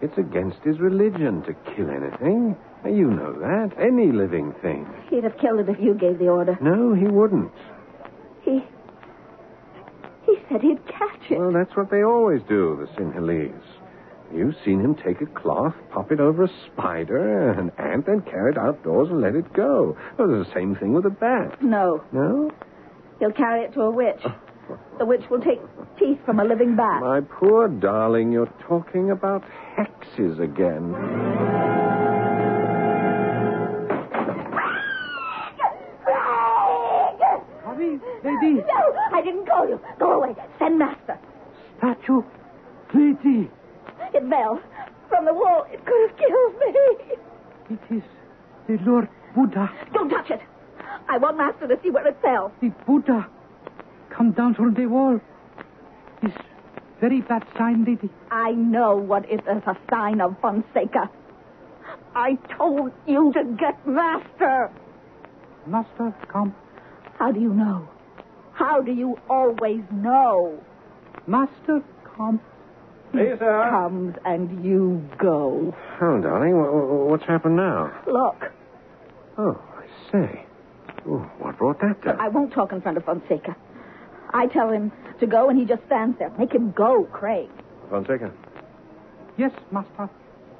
it's 0.00 0.16
against 0.18 0.58
his 0.64 0.78
religion 0.80 1.42
to 1.42 1.54
kill 1.74 1.90
anything. 1.90 2.56
You 2.84 3.10
know 3.10 3.32
that. 3.34 3.72
Any 3.78 4.10
living 4.12 4.54
thing. 4.62 4.86
He'd 5.10 5.24
have 5.24 5.36
killed 5.38 5.60
it 5.60 5.68
if 5.68 5.78
you 5.78 5.94
gave 5.94 6.18
the 6.18 6.28
order. 6.28 6.56
No, 6.60 6.94
he 6.94 7.06
wouldn't. 7.06 7.52
He. 8.42 8.64
He 10.26 10.36
said 10.48 10.62
he'd 10.62 10.84
catch 10.86 11.30
it. 11.30 11.38
Well, 11.38 11.52
that's 11.52 11.76
what 11.76 11.90
they 11.90 12.02
always 12.02 12.40
do, 12.48 12.78
the 12.80 12.86
Sinhalese. 13.00 13.52
You've 14.34 14.54
seen 14.64 14.80
him 14.80 14.94
take 14.94 15.20
a 15.20 15.26
cloth, 15.26 15.74
pop 15.90 16.12
it 16.12 16.20
over 16.20 16.44
a 16.44 16.48
spider, 16.66 17.50
an 17.50 17.72
ant, 17.78 18.06
then 18.06 18.22
carry 18.22 18.52
it 18.52 18.58
outdoors 18.58 19.08
and 19.10 19.20
let 19.20 19.34
it 19.34 19.52
go. 19.52 19.96
Well, 20.18 20.40
it's 20.40 20.48
the 20.48 20.54
same 20.54 20.76
thing 20.76 20.92
with 20.92 21.04
a 21.04 21.10
bat. 21.10 21.62
No. 21.62 22.04
No? 22.12 22.50
He'll 23.18 23.32
carry 23.32 23.64
it 23.64 23.72
to 23.74 23.82
a 23.82 23.90
witch. 23.90 24.22
The 24.98 25.04
witch 25.04 25.24
will 25.30 25.40
take 25.40 25.60
teeth 25.98 26.18
from 26.24 26.38
a 26.38 26.44
living 26.44 26.76
bat. 26.76 27.00
My 27.00 27.20
poor 27.22 27.66
darling, 27.68 28.30
you're 28.30 28.52
talking 28.68 29.10
about 29.10 29.42
hexes 29.76 30.38
again. 30.38 30.94
Craig! 36.04 38.00
Lady. 38.22 38.54
No, 38.54 38.94
I 39.12 39.22
didn't 39.24 39.46
call 39.46 39.68
you. 39.68 39.80
Go 39.98 40.22
away. 40.22 40.34
Send 40.58 40.78
master. 40.78 41.18
Statue. 41.78 42.22
Lady. 42.94 43.50
It 44.12 44.28
fell 44.28 44.60
from 45.08 45.24
the 45.24 45.34
wall. 45.34 45.66
It 45.70 45.84
could 45.84 46.08
have 46.08 46.18
killed 46.18 46.54
me. 46.58 47.16
It 47.70 47.96
is 47.96 48.02
the 48.66 48.78
Lord 48.84 49.08
Buddha. 49.34 49.70
Don't 49.92 50.08
touch 50.10 50.30
it. 50.30 50.40
I 51.08 51.18
want 51.18 51.36
master 51.38 51.68
to 51.68 51.78
see 51.82 51.90
where 51.90 52.06
it 52.06 52.16
fell. 52.22 52.52
The 52.60 52.70
Buddha. 52.86 53.26
Come 54.10 54.32
down 54.32 54.54
from 54.54 54.74
the 54.74 54.86
wall. 54.86 55.20
It's 56.22 56.36
very 57.00 57.20
bad 57.20 57.46
sign, 57.56 57.84
lady. 57.84 58.10
I 58.30 58.52
know 58.52 58.96
what 58.96 59.24
it 59.30 59.40
is 59.40 59.62
a 59.66 59.76
sign 59.88 60.20
of 60.20 60.36
Fonseca. 60.42 61.08
I 62.14 62.34
told 62.56 62.92
you 63.06 63.32
to 63.32 63.44
get 63.58 63.86
master. 63.86 64.70
Master, 65.66 66.14
come. 66.28 66.54
How 67.18 67.30
do 67.32 67.40
you 67.40 67.54
know? 67.54 67.88
How 68.52 68.82
do 68.82 68.92
you 68.92 69.16
always 69.28 69.82
know? 69.92 70.62
Master, 71.26 71.82
come. 72.16 72.40
Lisa! 73.12 73.66
Comes 73.70 74.14
and 74.24 74.64
you 74.64 75.02
go. 75.18 75.74
Oh, 76.00 76.20
darling, 76.20 76.56
wha- 76.56 76.70
wha- 76.70 77.04
what's 77.10 77.24
happened 77.24 77.56
now? 77.56 77.92
Look, 78.06 78.52
Oh, 79.38 79.58
I 79.78 79.86
say. 80.12 80.44
Oh, 81.08 81.18
what 81.38 81.56
brought 81.56 81.80
that 81.80 82.02
down? 82.02 82.20
I 82.20 82.28
won't 82.28 82.52
talk 82.52 82.72
in 82.72 82.80
front 82.82 82.98
of 82.98 83.04
Fonseca. 83.04 83.56
I 84.34 84.46
tell 84.48 84.70
him 84.70 84.92
to 85.18 85.26
go 85.26 85.48
and 85.48 85.58
he 85.58 85.64
just 85.64 85.82
stands 85.86 86.18
there. 86.18 86.30
Make 86.38 86.52
him 86.52 86.72
go, 86.72 87.04
Craig. 87.12 87.48
Fonseca. 87.88 88.30
Yes, 89.38 89.52
master. 89.70 90.10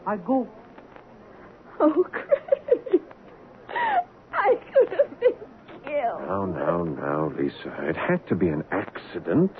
I 0.07 0.17
go. 0.17 0.49
Oh, 1.79 2.05
Craig. 2.11 3.01
I 4.33 4.55
could 4.73 4.89
have 4.91 5.21
been 5.21 5.33
killed. 5.85 6.21
Now, 6.27 6.45
now, 6.47 6.85
now, 6.85 7.33
Lisa. 7.39 7.75
It 7.89 7.97
had 7.97 8.27
to 8.29 8.35
be 8.35 8.49
an 8.49 8.65
accident. 8.71 9.53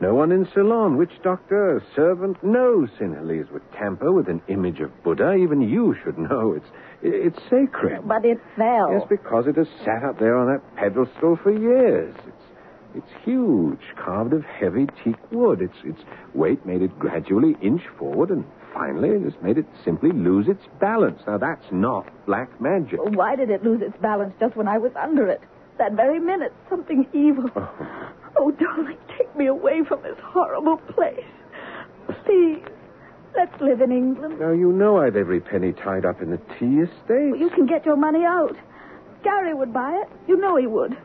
No 0.00 0.14
one 0.14 0.30
in 0.30 0.46
Ceylon, 0.54 0.96
witch 0.96 1.10
doctor, 1.24 1.82
servant, 1.96 2.36
no 2.42 2.86
Sinhalese 2.98 3.50
would 3.50 3.72
tamper 3.72 4.12
with 4.12 4.28
an 4.28 4.40
image 4.48 4.78
of 4.80 4.90
Buddha. 5.02 5.34
Even 5.34 5.60
you 5.60 5.96
should 6.04 6.16
know 6.18 6.52
it's 6.52 6.68
it's 7.02 7.38
sacred. 7.50 8.06
But 8.06 8.24
it 8.24 8.38
fell. 8.56 8.92
Yes, 8.92 9.02
because 9.08 9.46
it 9.48 9.56
has 9.56 9.66
sat 9.84 10.04
up 10.04 10.18
there 10.18 10.36
on 10.36 10.46
that 10.52 10.76
pedestal 10.76 11.36
for 11.42 11.50
years. 11.50 12.14
It's 12.26 12.44
it's 12.94 13.24
huge, 13.24 13.80
carved 13.96 14.32
of 14.32 14.44
heavy 14.44 14.86
teak 15.02 15.16
wood. 15.32 15.60
Its 15.60 15.76
its 15.84 16.00
weight 16.32 16.64
made 16.64 16.82
it 16.82 16.96
gradually 16.98 17.56
inch 17.60 17.82
forward, 17.98 18.30
and 18.30 18.44
finally 18.72 19.10
it 19.10 19.22
has 19.22 19.34
made 19.42 19.58
it 19.58 19.66
simply 19.84 20.12
lose 20.12 20.46
its 20.48 20.64
balance. 20.80 21.20
Now 21.26 21.38
that's 21.38 21.66
not 21.72 22.06
black 22.24 22.60
magic. 22.60 23.00
Why 23.02 23.34
did 23.34 23.50
it 23.50 23.64
lose 23.64 23.82
its 23.82 23.96
balance 24.00 24.32
just 24.38 24.54
when 24.54 24.68
I 24.68 24.78
was 24.78 24.92
under 24.94 25.26
it? 25.28 25.40
That 25.78 25.92
very 25.92 26.18
minute, 26.18 26.52
something 26.68 27.06
evil. 27.12 27.50
Oh, 27.54 27.70
Oh, 28.38 28.52
darling, 28.52 28.96
take 29.16 29.34
me 29.36 29.46
away 29.46 29.82
from 29.84 30.02
this 30.02 30.16
horrible 30.22 30.76
place. 30.76 31.24
Please, 32.24 32.62
let's 33.36 33.60
live 33.60 33.80
in 33.80 33.90
England. 33.90 34.38
Now 34.38 34.52
you 34.52 34.72
know 34.72 34.98
I've 34.98 35.16
every 35.16 35.40
penny 35.40 35.72
tied 35.72 36.04
up 36.04 36.22
in 36.22 36.30
the 36.30 36.40
tea 36.58 36.80
estate. 36.80 37.38
You 37.38 37.50
can 37.54 37.66
get 37.66 37.84
your 37.84 37.96
money 37.96 38.24
out. 38.24 38.56
Gary 39.24 39.54
would 39.54 39.72
buy 39.72 39.92
it. 40.02 40.08
You 40.28 40.36
know 40.36 40.56
he 40.56 40.66
would. 40.66 40.96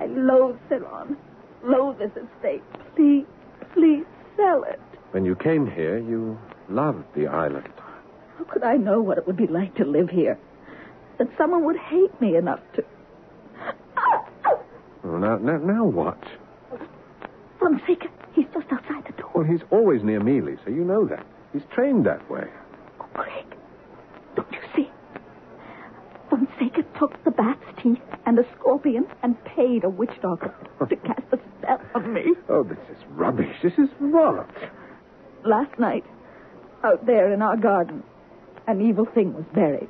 I 0.00 0.06
loathe 0.06 0.58
Ceylon. 0.68 1.16
Loathe 1.64 1.98
this 1.98 2.10
estate. 2.10 2.62
Please, 2.94 3.24
please 3.72 4.04
sell 4.36 4.62
it. 4.64 4.80
When 5.12 5.24
you 5.24 5.34
came 5.34 5.68
here, 5.68 5.98
you 5.98 6.38
loved 6.68 7.04
the 7.14 7.26
island. 7.26 7.72
How 8.36 8.44
could 8.44 8.62
I 8.62 8.76
know 8.76 9.00
what 9.00 9.18
it 9.18 9.26
would 9.26 9.36
be 9.36 9.46
like 9.46 9.74
to 9.76 9.84
live 9.84 10.10
here? 10.10 10.38
That 11.18 11.28
someone 11.36 11.64
would 11.64 11.78
hate 11.78 12.20
me 12.20 12.36
enough 12.36 12.60
to. 12.74 12.84
Oh, 15.04 15.16
now, 15.16 15.38
now, 15.38 15.56
now 15.56 15.84
what? 15.84 16.18
Fonseca, 17.60 18.08
he's 18.34 18.46
just 18.54 18.66
outside 18.70 19.04
the 19.06 19.12
door. 19.20 19.30
Well, 19.34 19.44
he's 19.44 19.62
always 19.70 20.02
near 20.02 20.20
me, 20.20 20.40
Lisa. 20.40 20.70
You 20.70 20.84
know 20.84 21.06
that. 21.06 21.26
He's 21.52 21.62
trained 21.74 22.06
that 22.06 22.28
way. 22.30 22.44
Oh, 23.00 23.06
Craig, 23.14 23.46
don't 24.36 24.50
you 24.52 24.60
see? 24.76 24.90
Fonseca 26.30 26.84
took 26.98 27.22
the 27.24 27.30
bat's 27.30 27.64
teeth 27.82 27.98
and 28.26 28.38
a 28.38 28.44
scorpion 28.58 29.06
and 29.22 29.42
paid 29.44 29.84
a 29.84 29.88
witch 29.88 30.12
doctor 30.20 30.54
to 30.88 30.96
cast 31.06 31.22
a 31.32 31.38
spell 31.58 31.80
on 31.94 32.12
me. 32.12 32.24
Oh, 32.48 32.62
this 32.62 32.78
is 32.90 33.02
rubbish. 33.10 33.56
This 33.62 33.72
is 33.78 33.88
what? 33.98 34.48
Last 35.44 35.78
night, 35.78 36.04
out 36.84 37.06
there 37.06 37.32
in 37.32 37.42
our 37.42 37.56
garden, 37.56 38.02
an 38.66 38.80
evil 38.86 39.06
thing 39.06 39.34
was 39.34 39.44
buried. 39.54 39.88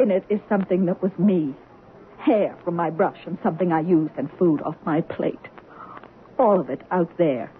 In 0.00 0.10
it 0.10 0.24
is 0.28 0.40
something 0.48 0.86
that 0.86 1.02
was 1.02 1.12
me. 1.18 1.54
Hair 2.18 2.56
from 2.64 2.74
my 2.76 2.90
brush 2.90 3.18
and 3.26 3.38
something 3.42 3.72
I 3.72 3.80
used 3.80 4.14
and 4.16 4.30
food 4.38 4.62
off 4.62 4.76
my 4.84 5.00
plate. 5.02 5.38
All 6.38 6.60
of 6.60 6.70
it 6.70 6.82
out 6.90 7.10
there 7.18 7.50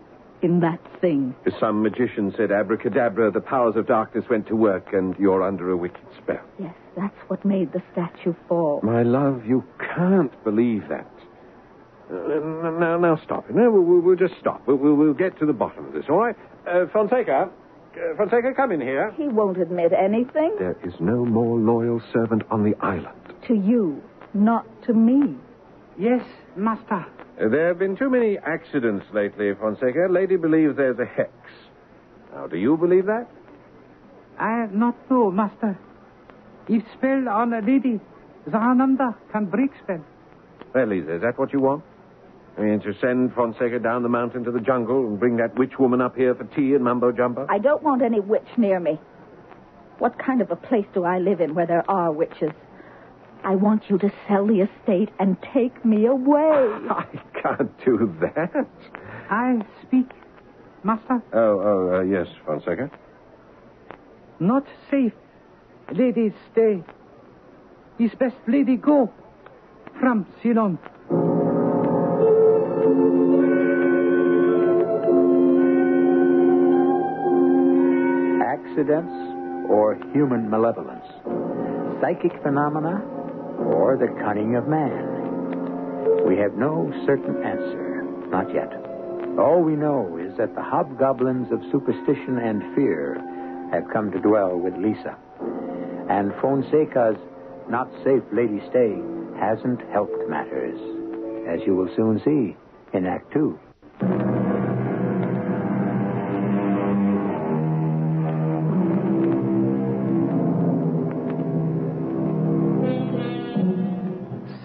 in 0.42 0.61
that 0.61 0.80
thing. 1.00 1.35
Some 1.59 1.83
magician 1.83 2.33
said 2.37 2.52
abracadabra, 2.52 3.30
the 3.30 3.40
powers 3.40 3.75
of 3.76 3.87
darkness 3.87 4.25
went 4.28 4.47
to 4.49 4.56
work, 4.56 4.92
and 4.92 5.16
you're 5.18 5.42
under 5.42 5.71
a 5.71 5.76
wicked 5.76 6.04
spell. 6.23 6.45
Yes, 6.59 6.75
that's 6.97 7.16
what 7.28 7.45
made 7.45 7.73
the 7.73 7.83
statue 7.92 8.35
fall. 8.49 8.80
My 8.83 9.02
love, 9.02 9.47
you 9.47 9.64
can't 9.95 10.33
believe 10.45 10.88
that. 10.88 11.11
Uh, 12.11 12.14
now, 12.78 12.99
now, 12.99 13.18
stop. 13.25 13.49
No, 13.50 13.71
we'll, 13.71 13.83
we'll, 13.83 14.00
we'll 14.00 14.16
just 14.16 14.35
stop. 14.38 14.62
We'll, 14.66 14.76
we'll, 14.76 14.95
we'll 14.95 15.14
get 15.14 15.38
to 15.40 15.47
the 15.47 15.52
bottom 15.52 15.87
of 15.87 15.92
this, 15.92 16.04
all 16.09 16.18
right? 16.18 16.37
Uh, 16.68 16.87
Fonseca, 16.92 17.50
uh, 17.97 18.16
Fonseca, 18.16 18.52
come 18.54 18.71
in 18.73 18.80
here. 18.80 19.12
He 19.16 19.26
won't 19.26 19.59
admit 19.61 19.92
anything 19.92 20.54
There 20.59 20.76
is 20.85 20.92
no 21.00 21.25
more 21.25 21.59
loyal 21.59 22.00
servant 22.12 22.42
on 22.50 22.62
the 22.62 22.76
island. 22.85 23.18
to 23.49 23.54
you, 23.54 24.02
not 24.35 24.66
to 24.85 24.92
me. 24.92 25.35
Yes, 25.99 26.23
master. 26.56 27.06
There 27.38 27.69
have 27.69 27.78
been 27.78 27.97
too 27.97 28.09
many 28.09 28.38
accidents 28.38 29.05
lately, 29.12 29.52
Fonseca. 29.61 30.07
Lady 30.11 30.37
believes 30.37 30.76
there's 30.76 30.99
a 30.99 31.05
hex. 31.05 31.31
Now, 32.33 32.47
do 32.47 32.57
you 32.57 32.76
believe 32.76 33.07
that? 33.07 33.26
I 34.38 34.61
have 34.61 34.73
not 34.73 34.95
know, 35.11 35.31
master. 35.31 35.78
If 36.69 36.83
spell 36.97 37.28
on 37.28 37.52
a 37.52 37.61
lady, 37.61 38.00
Zahananda 38.49 39.14
can 39.33 39.47
break 39.47 39.71
spell. 39.83 40.05
Well, 40.75 40.87
Lisa, 40.87 41.16
is 41.16 41.23
that 41.23 41.38
what 41.38 41.52
you 41.52 41.61
want? 41.61 41.85
I 42.59 42.62
mean, 42.62 42.81
to 42.81 42.95
send 43.00 43.35
Fonseca 43.35 43.81
down 43.81 44.02
the 44.02 44.09
mountain 44.09 44.43
to 44.45 44.50
the 44.50 44.61
jungle 44.61 45.07
and 45.07 45.21
bring 45.21 45.37
that 45.37 45.59
witch 45.59 45.78
woman 45.78 46.00
up 46.00 46.16
here 46.16 46.35
for 46.35 46.45
tea 46.45 46.75
and 46.75 46.83
mumbo 46.83 47.12
jumbo? 47.12 47.47
I 47.50 47.59
don't 47.59 47.83
want 47.83 48.02
any 48.02 48.21
witch 48.21 48.49
near 48.57 48.81
me. 48.81 48.99
What 49.99 50.19
kind 50.19 50.40
of 50.40 50.50
a 50.50 50.57
place 50.57 50.87
do 50.95 51.05
I 51.05 51.19
live 51.19 51.40
in 51.40 51.55
where 51.55 51.66
there 51.66 51.85
are 51.88 52.12
witches? 52.12 52.52
I 53.45 53.55
want 53.55 53.85
you 53.88 53.99
to 53.99 54.12
sell 54.26 54.47
the 54.47 54.61
estate 54.61 55.11
and 55.19 55.37
take 55.55 55.85
me 55.85 56.07
away. 56.07 56.38
I 56.90 57.07
can't 57.43 57.85
do 57.85 58.14
that. 58.21 58.66
I 59.31 59.61
speak, 59.83 60.07
master. 60.83 61.23
Oh, 61.33 61.61
oh, 61.61 61.97
uh, 61.97 62.00
yes, 62.02 62.26
Fonseca. 62.45 62.90
Not 64.40 64.64
safe. 64.90 65.12
Ladies 65.93 66.33
stay. 66.52 66.83
Is 67.99 68.11
best 68.19 68.37
lady 68.47 68.76
go 68.76 69.12
from 70.00 70.26
Ceylon. 70.43 70.78
Accidents 78.43 79.12
or 79.71 79.97
human 80.12 80.50
malevolence? 80.50 81.07
Psychic 82.00 82.33
phenomena 82.43 83.02
or 83.58 83.96
the 83.96 84.08
cunning 84.22 84.56
of 84.56 84.68
man? 84.68 86.25
We 86.26 86.36
have 86.38 86.54
no 86.54 86.92
certain 87.06 87.42
answer, 87.42 88.02
not 88.28 88.52
yet. 88.52 88.72
All 89.38 89.62
we 89.62 89.76
know 89.76 90.16
is 90.16 90.36
that 90.38 90.54
the 90.54 90.62
hobgoblins 90.62 91.52
of 91.52 91.60
superstition 91.70 92.38
and 92.38 92.75
fear 92.75 93.20
have 93.70 93.88
come 93.92 94.10
to 94.12 94.18
dwell 94.18 94.56
with 94.56 94.75
Lisa. 94.76 95.16
And 96.08 96.32
Fonseca's 96.40 97.18
not 97.68 97.90
safe 98.04 98.22
lady 98.32 98.60
stay 98.70 98.96
hasn't 99.38 99.80
helped 99.92 100.28
matters, 100.28 100.78
as 101.48 101.60
you 101.66 101.75
will 101.75 101.94
soon 101.94 102.20
see 102.25 102.56
in 102.96 103.06
Act 103.06 103.32
Two. 103.32 103.58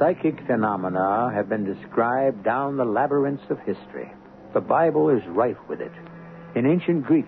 Psychic 0.02 0.44
phenomena 0.48 1.32
have 1.32 1.48
been 1.48 1.64
described 1.64 2.44
down 2.44 2.76
the 2.76 2.84
labyrinths 2.84 3.44
of 3.52 3.60
history. 3.60 4.12
The 4.52 4.60
Bible 4.60 5.10
is 5.10 5.22
rife 5.28 5.60
with 5.70 5.80
it. 5.80 5.92
In 6.56 6.66
ancient 6.66 7.06
Greek, 7.06 7.28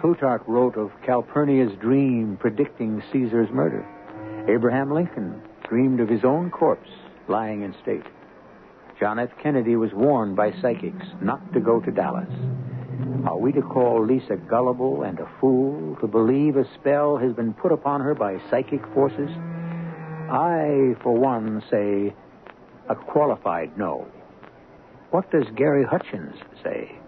Plutarch 0.00 0.40
wrote 0.46 0.78
of 0.78 0.90
Calpurnia's 1.04 1.76
dream 1.82 2.38
predicting 2.40 3.02
Caesar's 3.12 3.50
murder. 3.50 3.86
Abraham 4.48 4.90
Lincoln 4.90 5.42
dreamed 5.68 6.00
of 6.00 6.08
his 6.08 6.24
own 6.24 6.50
corpse 6.50 6.88
lying 7.28 7.60
in 7.60 7.74
state. 7.82 8.06
John 8.98 9.18
F. 9.18 9.28
Kennedy 9.42 9.76
was 9.76 9.92
warned 9.92 10.34
by 10.34 10.52
psychics 10.62 11.04
not 11.20 11.52
to 11.52 11.60
go 11.60 11.78
to 11.78 11.90
Dallas. 11.90 12.32
Are 13.26 13.36
we 13.36 13.52
to 13.52 13.60
call 13.60 14.02
Lisa 14.02 14.36
gullible 14.36 15.02
and 15.02 15.20
a 15.20 15.30
fool 15.42 15.94
to 16.00 16.06
believe 16.06 16.56
a 16.56 16.64
spell 16.72 17.18
has 17.18 17.34
been 17.34 17.52
put 17.52 17.70
upon 17.70 18.00
her 18.00 18.14
by 18.14 18.40
psychic 18.48 18.80
forces? 18.94 19.28
I, 20.30 20.94
for 21.02 21.14
one, 21.16 21.62
say 21.70 22.14
a 22.88 22.94
qualified 22.94 23.76
no. 23.78 24.06
What 25.10 25.30
does 25.30 25.44
Gary 25.56 25.84
Hutchins 25.84 26.36
say? 26.62 26.98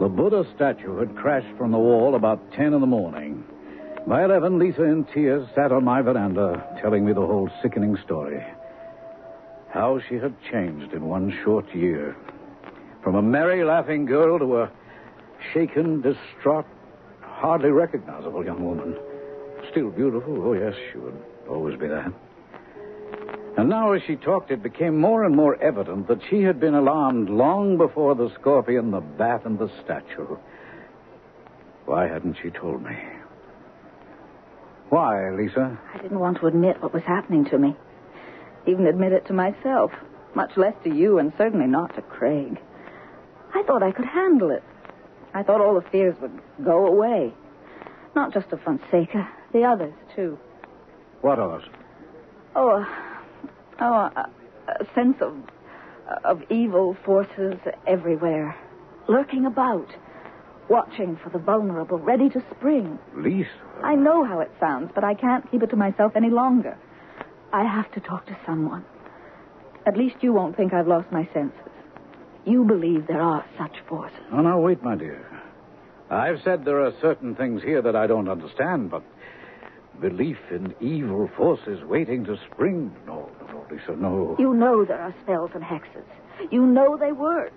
The 0.00 0.08
Buddha 0.08 0.44
statue 0.56 0.98
had 0.98 1.14
crashed 1.14 1.56
from 1.56 1.70
the 1.70 1.78
wall 1.78 2.14
about 2.14 2.52
10 2.52 2.72
in 2.72 2.80
the 2.80 2.86
morning. 2.86 3.44
By 4.06 4.24
11, 4.24 4.58
Lisa, 4.58 4.82
in 4.84 5.04
tears, 5.04 5.46
sat 5.54 5.70
on 5.70 5.84
my 5.84 6.02
veranda 6.02 6.78
telling 6.80 7.04
me 7.04 7.12
the 7.12 7.20
whole 7.20 7.50
sickening 7.62 7.96
story. 8.04 8.42
How 9.68 10.00
she 10.08 10.16
had 10.16 10.34
changed 10.50 10.94
in 10.94 11.04
one 11.04 11.38
short 11.44 11.72
year. 11.74 12.16
From 13.04 13.14
a 13.14 13.22
merry, 13.22 13.62
laughing 13.62 14.04
girl 14.04 14.38
to 14.38 14.62
a 14.62 14.70
shaken, 15.52 16.00
distraught, 16.00 16.66
hardly 17.40 17.70
recognizable 17.70 18.44
young 18.44 18.62
woman. 18.62 18.96
Still 19.70 19.90
beautiful, 19.90 20.42
oh, 20.42 20.52
yes, 20.52 20.74
she 20.92 20.98
would 20.98 21.16
always 21.48 21.78
be 21.78 21.88
that. 21.88 22.12
And 23.56 23.68
now, 23.68 23.92
as 23.92 24.02
she 24.06 24.16
talked, 24.16 24.50
it 24.50 24.62
became 24.62 24.98
more 24.98 25.24
and 25.24 25.34
more 25.34 25.56
evident 25.56 26.06
that 26.08 26.20
she 26.28 26.42
had 26.42 26.60
been 26.60 26.74
alarmed 26.74 27.30
long 27.30 27.78
before 27.78 28.14
the 28.14 28.30
scorpion, 28.38 28.90
the 28.90 29.00
bat, 29.00 29.44
and 29.44 29.58
the 29.58 29.70
statue. 29.82 30.36
Why 31.86 32.06
hadn't 32.06 32.36
she 32.42 32.50
told 32.50 32.82
me? 32.82 32.96
Why, 34.90 35.30
Lisa? 35.30 35.78
I 35.94 36.02
didn't 36.02 36.18
want 36.18 36.38
to 36.40 36.46
admit 36.46 36.82
what 36.82 36.92
was 36.92 37.02
happening 37.04 37.44
to 37.46 37.58
me. 37.58 37.74
Even 38.66 38.86
admit 38.86 39.12
it 39.12 39.26
to 39.26 39.32
myself, 39.32 39.90
much 40.34 40.56
less 40.56 40.74
to 40.84 40.94
you, 40.94 41.18
and 41.18 41.32
certainly 41.38 41.66
not 41.66 41.94
to 41.96 42.02
Craig. 42.02 42.60
I 43.54 43.62
thought 43.66 43.82
I 43.82 43.92
could 43.92 44.04
handle 44.04 44.50
it. 44.50 44.62
I 45.34 45.42
thought 45.42 45.60
all 45.60 45.74
the 45.74 45.88
fears 45.90 46.16
would 46.20 46.38
go 46.64 46.86
away. 46.86 47.32
Not 48.14 48.32
just 48.32 48.52
of 48.52 48.60
Fonseca, 48.62 49.28
the 49.52 49.62
others, 49.64 49.94
too. 50.16 50.38
What 51.20 51.38
others? 51.38 51.64
Oh, 52.56 52.70
uh, 52.70 52.84
oh, 53.80 53.94
a, 53.94 54.30
a 54.68 54.94
sense 54.94 55.16
of 55.20 55.34
of 56.24 56.42
evil 56.50 56.96
forces 57.04 57.54
everywhere, 57.86 58.56
lurking 59.08 59.46
about, 59.46 59.88
watching 60.68 61.16
for 61.22 61.30
the 61.30 61.38
vulnerable, 61.38 61.98
ready 61.98 62.28
to 62.30 62.42
spring. 62.56 62.98
Lisa. 63.16 63.48
I 63.82 63.94
know 63.94 64.24
how 64.24 64.40
it 64.40 64.50
sounds, 64.60 64.90
but 64.94 65.04
I 65.04 65.14
can't 65.14 65.48
keep 65.50 65.62
it 65.62 65.70
to 65.70 65.76
myself 65.76 66.12
any 66.16 66.30
longer. 66.30 66.76
I 67.52 67.64
have 67.64 67.90
to 67.92 68.00
talk 68.00 68.26
to 68.26 68.36
someone. 68.46 68.84
At 69.86 69.96
least 69.96 70.16
you 70.20 70.32
won't 70.32 70.56
think 70.56 70.72
I've 70.72 70.86
lost 70.86 71.10
my 71.10 71.28
senses. 71.32 71.69
You 72.46 72.64
believe 72.64 73.06
there 73.06 73.20
are 73.20 73.44
such 73.58 73.76
forces. 73.88 74.18
Oh, 74.32 74.40
now, 74.40 74.60
wait, 74.60 74.82
my 74.82 74.96
dear. 74.96 75.26
I've 76.10 76.40
said 76.42 76.64
there 76.64 76.84
are 76.84 76.92
certain 77.00 77.34
things 77.34 77.62
here 77.62 77.82
that 77.82 77.94
I 77.94 78.06
don't 78.06 78.28
understand, 78.28 78.90
but 78.90 79.02
belief 80.00 80.38
in 80.50 80.74
evil 80.80 81.30
forces 81.36 81.84
waiting 81.84 82.24
to 82.24 82.36
spring. 82.50 82.94
No, 83.06 83.30
no, 83.48 83.64
Lisa, 83.70 83.94
no. 83.96 84.36
You 84.38 84.54
know 84.54 84.84
there 84.84 85.00
are 85.00 85.14
spells 85.22 85.50
and 85.54 85.62
hexes. 85.62 86.04
You 86.50 86.66
know 86.66 86.96
they 86.96 87.12
work. 87.12 87.52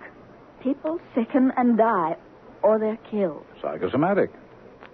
People 0.62 1.00
sicken 1.14 1.52
and 1.56 1.76
die, 1.76 2.16
or 2.62 2.78
they're 2.78 2.98
killed. 3.10 3.44
Psychosomatic. 3.60 4.30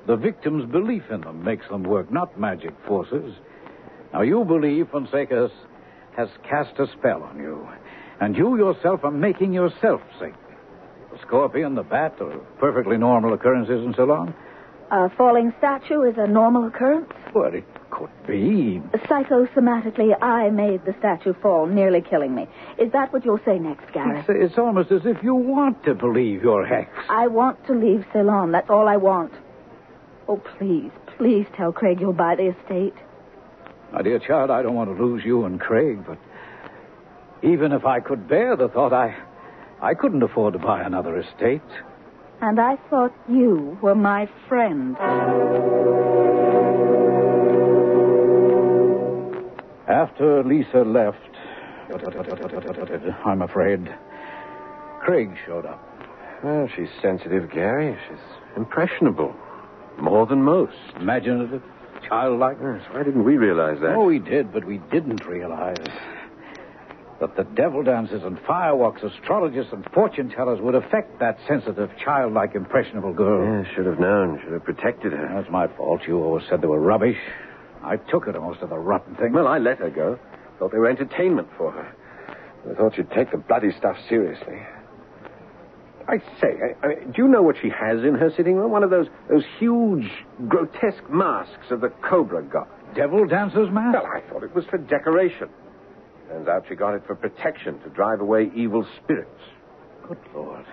The 0.07 0.17
victim's 0.17 0.71
belief 0.71 1.03
in 1.11 1.21
them 1.21 1.45
makes 1.45 1.69
them 1.69 1.83
work, 1.83 2.11
not 2.11 2.39
magic 2.39 2.73
forces. 2.87 3.35
Now, 4.13 4.23
you 4.23 4.45
believe 4.45 4.89
Fonseca 4.91 5.35
has, 5.35 5.51
has 6.17 6.29
cast 6.49 6.79
a 6.79 6.87
spell 6.99 7.23
on 7.23 7.39
you, 7.39 7.69
and 8.21 8.37
you 8.37 8.57
yourself 8.57 9.05
are 9.05 9.11
making 9.11 9.53
yourself 9.53 10.01
sick. 10.19 10.35
The 11.13 11.19
scorpion, 11.27 11.75
the 11.75 11.83
bat 11.83 12.15
are 12.21 12.39
perfectly 12.59 12.97
normal 12.97 13.33
occurrences 13.33 13.85
in 13.85 13.95
Ceylon. 13.95 14.35
A 14.93 15.09
falling 15.11 15.53
statue 15.59 16.03
is 16.03 16.17
a 16.19 16.27
normal 16.27 16.67
occurrence. 16.67 17.13
Well, 17.35 17.55
it 17.55 17.65
could 17.91 18.11
be. 18.27 18.83
Psychosomatically, 19.09 20.21
I 20.21 20.51
made 20.51 20.85
the 20.85 20.95
statue 20.99 21.33
fall, 21.41 21.67
nearly 21.67 22.01
killing 22.01 22.35
me. 22.35 22.49
Is 22.79 22.93
that 22.93 23.13
what 23.13 23.25
you'll 23.25 23.41
say 23.45 23.59
next, 23.59 23.93
Gareth? 23.93 24.27
It's, 24.29 24.53
it's 24.53 24.59
almost 24.59 24.91
as 24.91 25.03
if 25.05 25.23
you 25.23 25.35
want 25.35 25.85
to 25.85 25.95
believe 25.95 26.43
you're 26.43 26.67
hex. 26.67 26.91
I 27.09 27.29
want 27.29 27.65
to 27.69 27.73
leave 27.73 28.05
Ceylon. 28.13 28.53
That's 28.53 28.69
all 28.69 28.89
I 28.89 28.97
want. 28.97 29.33
Oh, 30.29 30.43
please, 30.59 30.91
please 31.17 31.47
tell 31.57 31.73
Craig 31.73 32.01
you'll 32.01 32.13
buy 32.13 32.35
the 32.37 32.55
estate. 32.57 32.95
My 33.93 34.03
dear 34.03 34.19
child, 34.19 34.51
I 34.51 34.63
don't 34.63 34.75
want 34.75 34.97
to 34.97 35.05
lose 35.05 35.25
you 35.25 35.45
and 35.45 35.61
Craig, 35.61 36.05
but 36.07 36.19
even 37.43 37.73
if 37.73 37.85
I 37.85 38.01
could 38.01 38.29
bear 38.29 38.57
the 38.57 38.69
thought, 38.69 38.93
I, 38.93 39.17
I 39.81 39.95
couldn't 39.95 40.23
afford 40.23 40.53
to 40.55 40.59
buy 40.59 40.83
another 40.83 41.19
estate. 41.19 41.63
And 42.41 42.61
I 42.61 42.77
thought 42.89 43.15
you 43.29 43.79
were 43.83 43.95
my 43.95 44.29
friend. 44.49 44.97
After 49.89 50.43
Lisa 50.45 50.79
left, 50.79 51.19
I'm 53.25 53.43
afraid, 53.43 53.93
Craig 55.01 55.37
showed 55.47 55.67
up. 55.67 55.87
Well, 56.43 56.69
she's 56.75 56.89
sensitive, 57.03 57.51
Gary. 57.51 57.99
She's 58.09 58.19
impressionable. 58.57 59.35
More 60.01 60.27
than 60.27 60.43
most. 60.43 60.77
Imaginative, 60.97 61.63
childlike. 62.09 62.57
Yes, 62.63 62.83
why 62.91 63.03
didn't 63.03 63.25
we 63.25 63.37
realize 63.37 63.81
that? 63.81 63.97
Oh, 63.97 64.05
we 64.05 64.19
did, 64.19 64.53
but 64.53 64.65
we 64.65 64.79
didn't 64.91 65.27
realize 65.27 65.77
that 67.21 67.37
the 67.37 67.45
devil 67.45 67.83
dances 67.83 68.23
and 68.25 68.39
fireworks, 68.47 69.03
astrologists 69.03 69.73
and 69.73 69.85
fortune 69.93 70.31
tellers 70.31 70.61
would 70.61 70.75
affect 70.75 71.21
that 71.21 71.39
sensitive, 71.47 71.91
childlike, 72.03 72.55
impressionable 72.55 73.13
girl. 73.13 73.45
Yeah, 73.45 73.75
should 73.75 73.87
have 73.87 74.01
known. 74.01 74.41
Should 74.43 74.53
have 74.53 74.65
protected 74.65 75.13
her. 75.13 75.31
That's 75.35 75.51
my 75.51 75.69
fault. 75.77 76.03
You 76.07 76.23
always 76.23 76.45
said 76.49 76.63
they 76.63 76.67
were 76.67 76.81
rubbish. 76.81 77.19
I 77.85 77.97
took 77.97 78.25
her 78.25 78.33
to 78.33 78.41
most 78.41 78.63
of 78.63 78.71
the 78.71 78.79
rotten 78.79 79.15
things. 79.17 79.35
Well, 79.35 79.47
I 79.47 79.59
let 79.59 79.79
her 79.79 79.91
go. 79.91 80.19
Thought 80.59 80.73
they 80.73 80.79
were 80.79 80.89
entertainment 80.89 81.49
for 81.57 81.71
her. 81.73 81.95
I 82.71 82.75
thought 82.75 82.97
she'd 82.97 83.11
take 83.11 83.31
the 83.31 83.39
bloody 83.39 83.71
stuff 83.77 83.97
seriously. 84.09 84.59
I 86.09 86.19
say, 86.41 86.75
I, 86.83 86.87
I, 86.87 86.95
do 87.05 87.23
you 87.23 87.29
know 87.29 87.43
what 87.43 87.57
she 87.61 87.69
has 87.69 88.03
in 88.03 88.15
her 88.15 88.31
sitting 88.37 88.57
room? 88.57 88.71
One 88.71 88.83
of 88.83 88.91
those 88.91 89.07
those 89.29 89.45
huge, 89.59 90.11
grotesque 90.49 91.09
masks 91.09 91.71
of 91.71 91.81
the 91.81 91.89
Cobra 91.89 92.43
god. 92.43 92.67
Devil 92.95 93.27
dancer's 93.27 93.71
mask? 93.71 94.03
Well, 94.03 94.07
I 94.13 94.21
thought 94.29 94.43
it 94.43 94.55
was 94.55 94.65
for 94.67 94.79
decoration. 94.79 95.49
Turns 96.31 96.47
out 96.47 96.65
she 96.69 96.77
got 96.77 96.95
it 96.95 97.03
for 97.07 97.17
protection 97.17 97.81
to 97.81 97.89
drive 97.89 98.21
away 98.21 98.53
evil 98.55 98.87
spirits. 99.03 99.43
Good 100.07 100.19
Lord. 100.33 100.65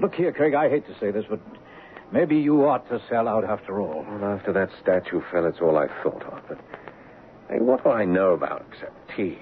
Look 0.00 0.14
here, 0.14 0.32
Craig, 0.32 0.54
I 0.54 0.68
hate 0.68 0.86
to 0.86 0.96
say 1.00 1.10
this, 1.10 1.24
but 1.28 1.40
maybe 2.12 2.36
you 2.36 2.64
ought 2.64 2.88
to 2.90 3.02
sell 3.08 3.26
out 3.26 3.44
after 3.44 3.80
all. 3.80 4.06
Well, 4.08 4.24
after 4.24 4.52
that 4.52 4.68
statue 4.80 5.20
fell, 5.32 5.46
it's 5.46 5.58
all 5.60 5.76
I 5.76 5.88
thought 6.04 6.22
of. 6.22 6.42
But 6.48 6.58
hey, 7.50 7.58
what 7.58 7.82
do 7.82 7.90
I 7.90 8.04
know 8.04 8.34
about 8.34 8.64
except 8.70 8.94
tea? 9.16 9.38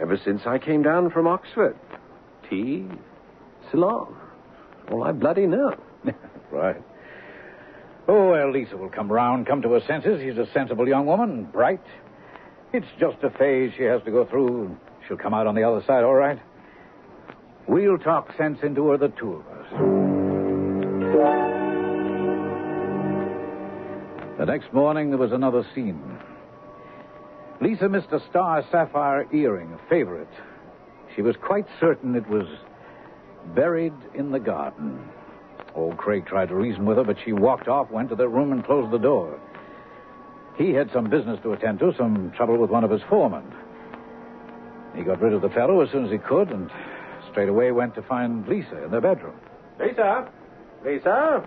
Ever 0.00 0.18
since 0.24 0.42
I 0.46 0.58
came 0.58 0.82
down 0.82 1.10
from 1.10 1.26
Oxford, 1.26 1.76
tea, 2.48 2.86
Ceylon. 3.70 4.16
All 4.90 5.04
I 5.04 5.12
bloody 5.12 5.46
know. 5.46 5.74
right. 6.50 6.82
Oh, 8.08 8.30
well, 8.30 8.52
Lisa 8.52 8.76
will 8.76 8.88
come 8.88 9.12
round, 9.12 9.46
come 9.46 9.60
to 9.62 9.72
her 9.72 9.80
senses. 9.86 10.20
She's 10.22 10.38
a 10.38 10.50
sensible 10.54 10.88
young 10.88 11.04
woman, 11.04 11.44
bright. 11.44 11.82
It's 12.76 12.86
just 13.00 13.16
a 13.22 13.30
phase 13.38 13.72
she 13.78 13.84
has 13.84 14.02
to 14.02 14.10
go 14.10 14.26
through. 14.26 14.76
She'll 15.08 15.16
come 15.16 15.32
out 15.32 15.46
on 15.46 15.54
the 15.54 15.62
other 15.62 15.82
side, 15.86 16.04
all 16.04 16.14
right. 16.14 16.38
We'll 17.66 17.96
talk 17.96 18.36
sense 18.36 18.58
into 18.62 18.88
her, 18.88 18.98
the 18.98 19.08
two 19.08 19.32
of 19.32 19.46
us. 19.46 19.72
The 24.38 24.44
next 24.44 24.74
morning, 24.74 25.08
there 25.08 25.18
was 25.18 25.32
another 25.32 25.66
scene. 25.74 26.18
Lisa 27.62 27.88
missed 27.88 28.12
a 28.12 28.20
star 28.28 28.62
sapphire 28.70 29.26
earring, 29.32 29.72
a 29.72 29.88
favorite. 29.88 30.28
She 31.14 31.22
was 31.22 31.34
quite 31.42 31.64
certain 31.80 32.14
it 32.14 32.28
was 32.28 32.46
buried 33.54 33.94
in 34.14 34.32
the 34.32 34.38
garden. 34.38 35.08
Old 35.74 35.96
Craig 35.96 36.26
tried 36.26 36.50
to 36.50 36.54
reason 36.54 36.84
with 36.84 36.98
her, 36.98 37.04
but 37.04 37.16
she 37.24 37.32
walked 37.32 37.68
off, 37.68 37.90
went 37.90 38.10
to 38.10 38.16
their 38.16 38.28
room, 38.28 38.52
and 38.52 38.62
closed 38.62 38.92
the 38.92 38.98
door. 38.98 39.40
He 40.58 40.72
had 40.72 40.90
some 40.92 41.10
business 41.10 41.38
to 41.42 41.52
attend 41.52 41.80
to, 41.80 41.92
some 41.96 42.32
trouble 42.36 42.56
with 42.56 42.70
one 42.70 42.84
of 42.84 42.90
his 42.90 43.02
foremen. 43.08 43.44
He 44.94 45.02
got 45.02 45.20
rid 45.20 45.34
of 45.34 45.42
the 45.42 45.50
fellow 45.50 45.82
as 45.82 45.90
soon 45.90 46.06
as 46.06 46.10
he 46.10 46.18
could, 46.18 46.48
and 46.50 46.70
straight 47.30 47.48
away 47.50 47.70
went 47.72 47.94
to 47.96 48.02
find 48.02 48.46
Lisa 48.48 48.84
in 48.84 48.90
their 48.90 49.02
bedroom. 49.02 49.34
Lisa? 49.78 50.30
Lisa? 50.84 51.46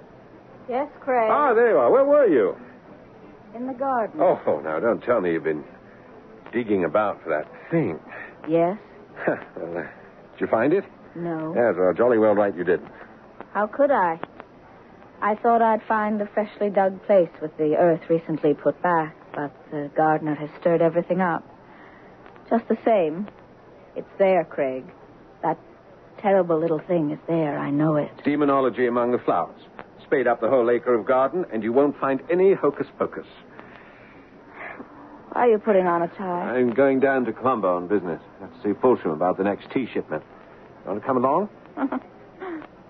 Yes, 0.69 0.87
Craig. 0.99 1.29
Ah, 1.31 1.53
there 1.55 1.71
you 1.71 1.77
are. 1.77 1.91
Where 1.91 2.05
were 2.05 2.27
you? 2.27 2.55
In 3.55 3.65
the 3.65 3.73
garden. 3.73 4.21
Oh, 4.21 4.39
oh, 4.45 4.59
now 4.59 4.79
don't 4.79 5.01
tell 5.01 5.19
me 5.19 5.31
you've 5.31 5.43
been 5.43 5.63
digging 6.53 6.83
about 6.85 7.23
for 7.23 7.29
that 7.29 7.47
thing. 7.71 7.99
Yes? 8.47 8.77
well, 9.27 9.77
uh, 9.77 9.81
did 9.81 10.41
you 10.41 10.47
find 10.47 10.71
it? 10.73 10.83
No. 11.15 11.53
Yes, 11.55 11.73
well, 11.77 11.93
jolly 11.93 12.19
well 12.19 12.35
right 12.35 12.55
you 12.55 12.63
didn't. 12.63 12.91
How 13.53 13.65
could 13.65 13.89
I? 13.89 14.19
I 15.21 15.36
thought 15.36 15.62
I'd 15.62 15.84
find 15.84 16.21
a 16.21 16.27
freshly 16.27 16.69
dug 16.69 17.05
place 17.05 17.29
with 17.41 17.55
the 17.58 17.75
earth 17.75 18.10
recently 18.10 18.53
put 18.53 18.82
back, 18.82 19.15
but 19.36 19.51
the 19.69 19.91
gardener 19.95 20.36
has 20.36 20.49
stirred 20.60 20.82
everything 20.82 21.19
up. 21.19 21.43
Just 22.49 22.67
the 22.69 22.77
same, 22.86 23.27
it's 23.95 24.10
there, 24.17 24.45
Craig. 24.45 24.86
That 25.43 25.60
terrible 26.19 26.58
little 26.58 26.79
thing 26.79 27.12
is 27.12 27.19
there. 27.27 27.60
I 27.60 27.69
know 27.69 27.97
it. 27.97 28.10
Demonology 28.23 28.88
among 28.88 29.12
the 29.12 29.19
flowers. 29.19 29.62
Spade 30.05 30.25
up 30.25 30.39
the 30.39 30.49
whole 30.49 30.69
acre 30.71 30.95
of 30.95 31.05
garden, 31.05 31.45
and 31.51 31.63
you 31.63 31.73
won't 31.73 31.99
find 31.99 32.21
any 32.32 32.53
hocus 32.53 32.88
pocus. 32.97 33.27
Why 35.34 35.41
are 35.41 35.51
you 35.51 35.60
putting 35.60 35.86
on 35.86 36.01
a 36.01 36.08
tie? 36.08 36.58
I'm 36.58 36.73
going 36.73 36.99
down 37.01 37.25
to 37.25 37.34
Colombo 37.34 37.75
on 37.75 37.88
business. 37.88 38.21
I 38.39 38.45
have 38.45 38.53
to 38.53 38.62
see 38.63 38.79
Fulsham 38.82 39.12
about 39.12 39.38
the 39.38 39.43
next 39.43 39.69
tea 39.71 39.88
shipment. 39.93 40.23
You 40.84 40.91
want 40.91 41.01
to 41.01 41.05
come 41.05 41.17
along? 41.17 41.49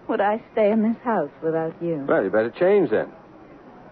Would 0.10 0.22
I 0.22 0.42
stay 0.54 0.72
in 0.72 0.82
this 0.82 0.98
house 1.04 1.30
without 1.44 1.76
you? 1.82 2.04
Well, 2.08 2.24
you 2.24 2.32
better 2.32 2.50
change 2.50 2.90
then. 2.90 3.12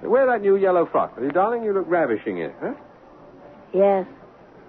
Wear 0.01 0.25
that 0.25 0.41
new 0.41 0.55
yellow 0.57 0.87
frock, 0.87 1.15
will 1.15 1.25
you, 1.25 1.31
darling? 1.31 1.63
You 1.63 1.73
look 1.73 1.85
ravishing 1.87 2.39
in 2.39 2.49
it, 2.49 2.55
huh? 2.59 2.73
Yes. 3.71 4.07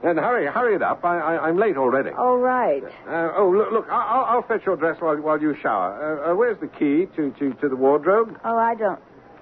Then 0.02 0.18
hurry, 0.18 0.46
hurry 0.46 0.74
it 0.74 0.82
up. 0.82 1.02
I, 1.04 1.18
I, 1.18 1.48
I'm 1.48 1.56
late 1.56 1.76
already. 1.78 2.11
All 2.11 2.37
right. 2.37 2.82
Uh, 3.06 3.32
oh, 3.34 3.50
look, 3.50 3.72
look. 3.72 3.87
I'll, 3.90 4.24
I'll 4.26 4.42
fetch 4.42 4.64
your 4.66 4.76
dress 4.76 5.00
while, 5.00 5.16
while 5.16 5.40
you 5.40 5.56
shower. 5.61 6.22
Uh, 6.26 6.30
uh, 6.32 6.34
where's 6.37 6.58
the 6.61 6.68
key 6.68 7.06
to, 7.16 7.30
to, 7.38 7.54
to 7.61 7.68
the 7.68 7.76
wardrobe? 7.76 8.38
Oh, 8.44 8.56
I 8.56 8.74
don't. 8.74 9.00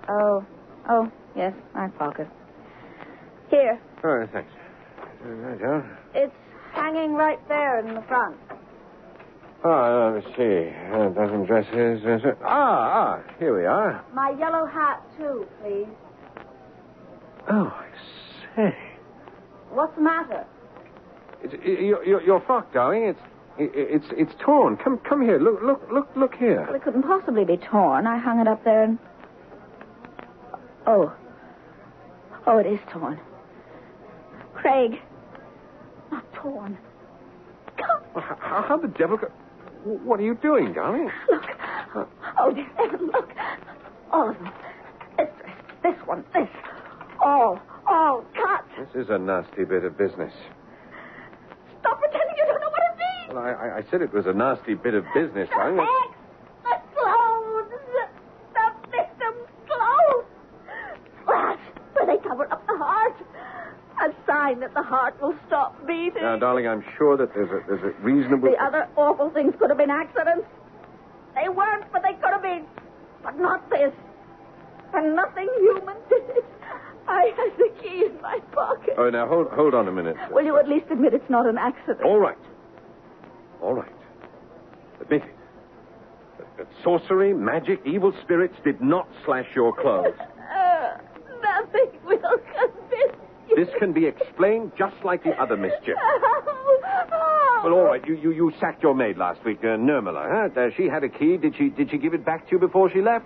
Oh, 0.09 0.47
oh, 0.89 1.11
yes, 1.35 1.53
my 1.75 1.89
pocket. 1.89 2.29
Here, 3.51 3.81
Oh, 4.05 4.29
thanks. 4.33 4.51
It's 6.15 6.33
hanging 6.73 7.15
right 7.15 7.41
there 7.49 7.81
in 7.81 7.95
the 7.95 8.03
front. 8.03 8.37
Oh, 9.65 10.13
let 10.15 10.25
me 10.25 10.33
see. 10.37 10.73
Uh, 10.93 11.09
dozen 11.09 11.45
dresses. 11.45 12.05
Uh, 12.05 12.19
so- 12.23 12.37
ah, 12.45 13.19
ah, 13.19 13.23
here 13.39 13.57
we 13.59 13.65
are. 13.67 14.05
My 14.15 14.31
yellow 14.39 14.67
hat, 14.67 15.03
too, 15.19 15.47
please. 15.63 15.87
Oh, 17.49 17.67
I 17.77 17.87
say. 18.55 18.77
What's 19.71 19.95
the 19.97 20.03
matter? 20.03 20.45
It's, 21.43 21.55
your, 21.65 22.05
your, 22.05 22.23
your 22.23 22.41
frock, 22.41 22.73
darling. 22.73 23.05
It's 23.05 23.21
it, 23.59 23.71
it's 23.75 24.07
it's 24.17 24.33
torn. 24.41 24.77
Come 24.77 24.99
come 24.99 25.23
here. 25.23 25.39
Look 25.39 25.63
look 25.63 25.81
look 25.91 26.09
look 26.17 26.31
Well, 26.33 26.41
here. 26.41 26.61
it 26.77 26.83
couldn't 26.83 27.03
possibly 27.05 27.45
be 27.45 27.57
torn. 27.57 28.07
I 28.07 28.19
hung 28.19 28.41
it 28.41 28.47
up 28.49 28.63
there 28.65 28.83
and. 28.85 28.99
Oh. 30.87 31.13
Oh, 32.47 32.59
it 32.59 32.67
is 32.67 32.79
torn. 32.91 33.19
Craig. 34.55 35.01
Not 36.13 36.25
torn. 36.35 36.77
Come. 37.79 38.03
Well, 38.15 38.25
How, 38.41 38.63
how 38.63 38.77
the 38.77 38.89
devil? 38.89 39.17
Go... 39.17 39.31
What 39.87 40.19
are 40.19 40.25
you 40.25 40.35
doing, 40.35 40.73
darling? 40.73 41.11
Look. 41.31 42.09
Oh, 42.39 42.53
dear 42.53 42.67
heaven, 42.77 43.07
look. 43.07 43.31
All 44.11 44.31
of 44.31 44.37
them. 44.39 44.53
This 45.17 45.29
dress, 45.41 45.57
this 45.83 46.07
one, 46.07 46.25
this. 46.35 46.49
All, 47.25 47.61
all 47.87 48.25
cut. 48.35 48.65
This 48.79 49.05
is 49.05 49.11
a 49.11 49.19
nasty 49.19 49.63
bit 49.65 49.85
of 49.85 49.97
business. 49.97 50.33
Stop 51.81 52.01
pretending 52.01 52.35
you 52.37 52.45
don't 52.47 52.61
know 52.61 52.69
what 52.69 52.83
it 52.83 52.97
means. 52.99 53.35
Well, 53.35 53.39
I, 53.39 53.51
I- 53.53 53.77
I 53.79 53.83
said 53.91 54.03
it 54.03 54.13
was 54.13 54.27
a 54.27 54.33
nasty 54.33 54.75
bit 54.75 54.95
of 54.95 55.05
business, 55.15 55.49
darling. 55.51 55.79
hex, 55.79 56.19
the 56.65 56.77
clothes, 56.99 57.71
the, 57.71 58.09
the 58.55 58.91
victim's 58.91 59.49
clothes. 59.71 60.27
Flash, 61.25 61.61
where 61.95 62.07
they 62.07 62.19
cover 62.29 62.53
up 62.53 62.67
the 62.67 62.77
heart. 62.77 63.15
A 64.03 64.13
sign 64.27 64.56
that 64.67 64.75
the 64.75 64.83
heart 64.83 65.21
will 65.23 65.35
stop 65.47 65.75
beating. 65.87 66.23
Now, 66.23 66.37
darling, 66.37 66.67
I'm 66.67 66.85
sure 66.99 67.17
that 67.17 67.33
there's 67.35 67.51
a 67.51 67.61
there's 67.69 67.83
a 67.95 68.01
reasonable. 68.03 68.51
The 68.51 68.63
other 68.63 68.89
awful 68.97 69.31
things 69.31 69.55
could 69.59 69.71
have 69.71 69.79
been 69.79 69.91
accidents. 69.91 70.47
They 71.37 71.49
weren't, 71.49 71.85
but 71.93 72.03
they 72.03 72.15
could 72.15 72.33
have 72.33 72.43
been. 72.43 72.65
But 73.23 73.39
not 73.39 73.69
this. 73.71 73.93
And 74.93 75.15
nothing 75.15 75.49
human 75.61 75.97
did 76.09 76.23
it. 76.31 76.45
I 77.09 77.33
had 77.37 77.57
the 77.59 77.71
key 77.81 78.07
in 78.07 78.21
my 78.21 78.41
pocket. 78.53 78.95
Oh, 78.99 79.09
now 79.11 79.29
hold 79.29 79.49
hold 79.53 79.75
on 79.75 79.87
a 79.87 79.93
minute. 79.93 80.17
Will 80.33 80.45
you 80.45 80.59
at 80.59 80.69
least 80.69 80.87
admit 80.91 81.15
it's 81.15 81.31
not 81.31 81.47
an 81.47 81.59
accident? 81.59 82.03
All 82.03 82.19
right. 82.19 82.39
All 83.63 83.75
right. 83.75 83.93
Admit 85.01 85.23
it. 85.23 85.35
That- 86.59 86.67
sorcery, 86.83 87.33
magic, 87.35 87.81
evil 87.85 88.13
spirits 88.23 88.57
did 88.65 88.81
not 88.81 89.07
slash 89.25 89.47
your 89.55 89.73
clothes. 89.75 90.15
Uh, 90.19 90.97
nothing 91.41 91.91
will. 92.05 92.41
This 93.57 93.69
can 93.79 93.93
be 93.93 94.05
explained 94.05 94.73
just 94.79 94.97
like 95.03 95.25
the 95.25 95.31
other 95.41 95.57
mischief. 95.57 95.97
Well, 97.65 97.73
all 97.73 97.85
right. 97.85 98.07
You 98.07 98.15
you, 98.17 98.31
you 98.31 98.53
sacked 98.61 98.83
your 98.83 98.95
maid 98.95 99.17
last 99.17 99.43
week, 99.45 99.61
uh, 99.63 99.79
Nirmala. 99.79 100.53
Huh? 100.55 100.61
Uh, 100.61 100.69
she 100.77 100.85
had 100.89 101.03
a 101.03 101.09
key. 101.09 101.39
Did 101.39 101.55
she 101.57 101.71
did 101.71 101.91
she 101.91 101.97
give 101.97 102.13
it 102.13 102.25
back 102.25 102.47
to 102.47 102.53
you 102.53 102.59
before 102.59 102.91
she 102.91 103.01
left? 103.01 103.25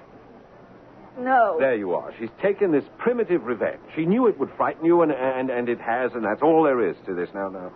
No. 1.19 1.57
There 1.59 1.75
you 1.75 1.93
are. 1.95 2.15
She's 2.19 2.31
taken 2.41 2.71
this 2.71 2.85
primitive 2.97 3.45
revenge. 3.45 3.81
She 3.97 4.07
knew 4.07 4.29
it 4.29 4.39
would 4.39 4.51
frighten 4.57 4.85
you, 4.85 5.03
and 5.03 5.11
and, 5.11 5.51
and 5.51 5.69
it 5.69 5.81
has, 5.81 6.13
and 6.15 6.25
that's 6.25 6.43
all 6.43 6.63
there 6.63 6.89
is 6.89 6.97
to 7.07 7.15
this. 7.15 7.29
Now, 7.35 7.49
now, 7.49 7.73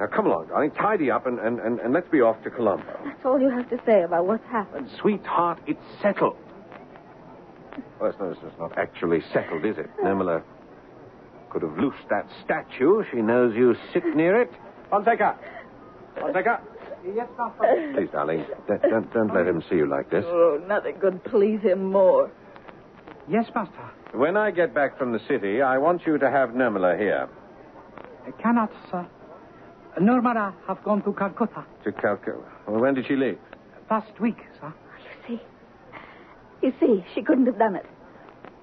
now, 0.00 0.06
come 0.08 0.26
along, 0.26 0.48
darling. 0.48 0.72
Tidy 0.72 1.10
up, 1.12 1.26
and, 1.26 1.38
and, 1.38 1.60
and, 1.60 1.78
and 1.78 1.94
let's 1.94 2.08
be 2.10 2.20
off 2.20 2.42
to 2.42 2.50
Colombo. 2.50 2.84
That's 3.04 3.24
all 3.24 3.40
you 3.40 3.48
have 3.50 3.70
to 3.70 3.80
say 3.86 4.02
about 4.02 4.26
what's 4.26 4.44
happened. 4.46 4.90
Sweetheart, 5.00 5.60
it's 5.68 5.80
settled. 6.02 6.36
Well, 8.00 8.10
it's 8.10 8.18
not, 8.18 8.32
it's 8.32 8.58
not 8.58 8.76
actually 8.76 9.22
settled, 9.32 9.64
is 9.64 9.78
it? 9.78 9.88
Nirmala 10.02 10.42
could 11.54 11.62
have 11.62 11.78
loosed 11.78 12.08
that 12.10 12.26
statue. 12.44 13.04
She 13.12 13.22
knows 13.22 13.54
you 13.54 13.76
sit 13.92 14.04
near 14.16 14.42
it. 14.42 14.50
Fonseca! 14.90 15.38
Fonseca! 16.18 16.60
Yes, 17.14 17.28
Master. 17.38 17.92
Please, 17.94 18.08
darling, 18.10 18.44
don't, 18.66 18.82
don't, 18.82 19.12
don't 19.14 19.34
let 19.34 19.46
him 19.46 19.62
see 19.70 19.76
you 19.76 19.86
like 19.86 20.10
this. 20.10 20.24
Oh, 20.26 20.60
nothing 20.66 20.98
could 21.00 21.22
please 21.24 21.60
him 21.60 21.84
more. 21.92 22.30
Yes, 23.28 23.46
Master. 23.54 23.90
When 24.14 24.36
I 24.36 24.50
get 24.50 24.74
back 24.74 24.98
from 24.98 25.12
the 25.12 25.20
city, 25.28 25.62
I 25.62 25.78
want 25.78 26.02
you 26.06 26.18
to 26.18 26.28
have 26.30 26.50
Nirmala 26.50 26.98
here. 26.98 27.28
I 28.26 28.30
cannot, 28.42 28.72
sir. 28.90 29.06
Nirmala 30.00 30.54
have 30.66 30.82
gone 30.82 31.02
to 31.04 31.12
Calcutta 31.12 31.64
To 31.84 31.92
Calcutta. 31.92 32.42
Well, 32.66 32.80
when 32.80 32.94
did 32.94 33.06
she 33.06 33.14
leave? 33.16 33.38
last 33.90 34.18
week, 34.18 34.38
sir. 34.60 34.72
Ah, 34.72 34.74
you 35.28 35.36
see? 35.36 35.42
You 36.66 36.72
see, 36.80 37.04
she 37.14 37.22
couldn't 37.22 37.46
have 37.46 37.58
done 37.58 37.76
it. 37.76 37.86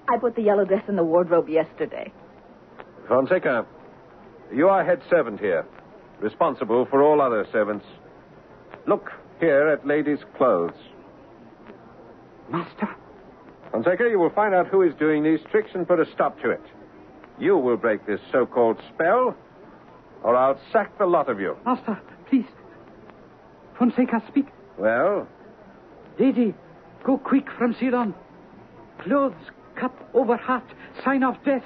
I 0.08 0.18
put 0.18 0.34
the 0.34 0.42
yellow 0.42 0.64
dress 0.66 0.82
in 0.88 0.96
the 0.96 1.04
wardrobe 1.04 1.48
yesterday. 1.48 2.12
Fonseca, 3.08 3.66
you 4.52 4.68
are 4.68 4.84
head 4.84 5.02
servant 5.10 5.40
here, 5.40 5.64
responsible 6.20 6.86
for 6.86 7.02
all 7.02 7.20
other 7.20 7.46
servants. 7.52 7.84
Look, 8.86 9.10
here 9.40 9.68
at 9.68 9.86
Ladies' 9.86 10.20
Clothes. 10.36 10.72
Master, 12.50 12.88
Fonseca, 13.70 14.08
you 14.10 14.18
will 14.18 14.30
find 14.30 14.54
out 14.54 14.68
who 14.68 14.82
is 14.82 14.94
doing 14.98 15.22
these 15.22 15.40
tricks 15.50 15.70
and 15.74 15.86
put 15.86 15.98
a 15.98 16.04
stop 16.12 16.40
to 16.42 16.50
it. 16.50 16.60
You 17.38 17.56
will 17.56 17.76
break 17.76 18.06
this 18.06 18.20
so 18.30 18.44
called 18.46 18.78
spell, 18.94 19.34
or 20.22 20.36
I'll 20.36 20.60
sack 20.72 20.96
the 20.98 21.06
lot 21.06 21.28
of 21.28 21.40
you. 21.40 21.56
master, 21.64 22.00
please. 22.28 22.46
Fonseca, 23.78 24.22
speak. 24.28 24.46
Well, 24.78 25.26
Lady, 26.18 26.54
go 27.04 27.18
quick 27.18 27.46
from 27.58 27.74
Ceylon. 27.80 28.14
Clothes, 29.00 29.34
cup 29.74 29.96
over 30.14 30.36
hat, 30.36 30.64
sign 31.04 31.24
of 31.24 31.42
death. 31.44 31.64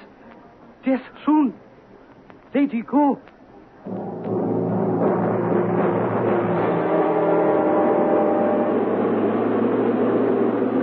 Death 0.87 1.03
soon. 1.25 1.53
Lady, 2.55 2.81
go. 2.81 3.19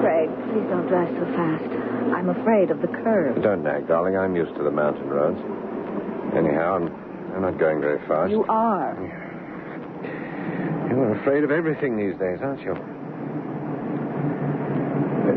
Craig, 0.02 0.28
please 0.52 0.68
don't 0.68 0.86
drive 0.88 1.08
so 1.08 1.24
fast. 1.32 1.72
I'm 2.12 2.28
afraid 2.28 2.70
of 2.70 2.82
the 2.82 2.88
curve. 2.88 3.42
don't 3.42 3.62
nag, 3.62 3.88
darling. 3.88 4.18
I'm 4.18 4.36
used 4.36 4.54
to 4.56 4.62
the 4.62 4.70
mountain 4.70 5.08
roads. 5.08 5.40
Anyhow, 6.36 6.76
I'm, 6.76 7.34
I'm 7.34 7.40
not 7.40 7.58
going 7.58 7.80
very 7.80 8.06
fast. 8.06 8.30
You 8.30 8.44
are. 8.50 8.92
You're 10.90 11.18
afraid 11.18 11.44
of 11.44 11.50
everything 11.50 11.96
these 11.96 12.12
days, 12.20 12.40
aren't 12.42 12.60
you? 12.60 12.74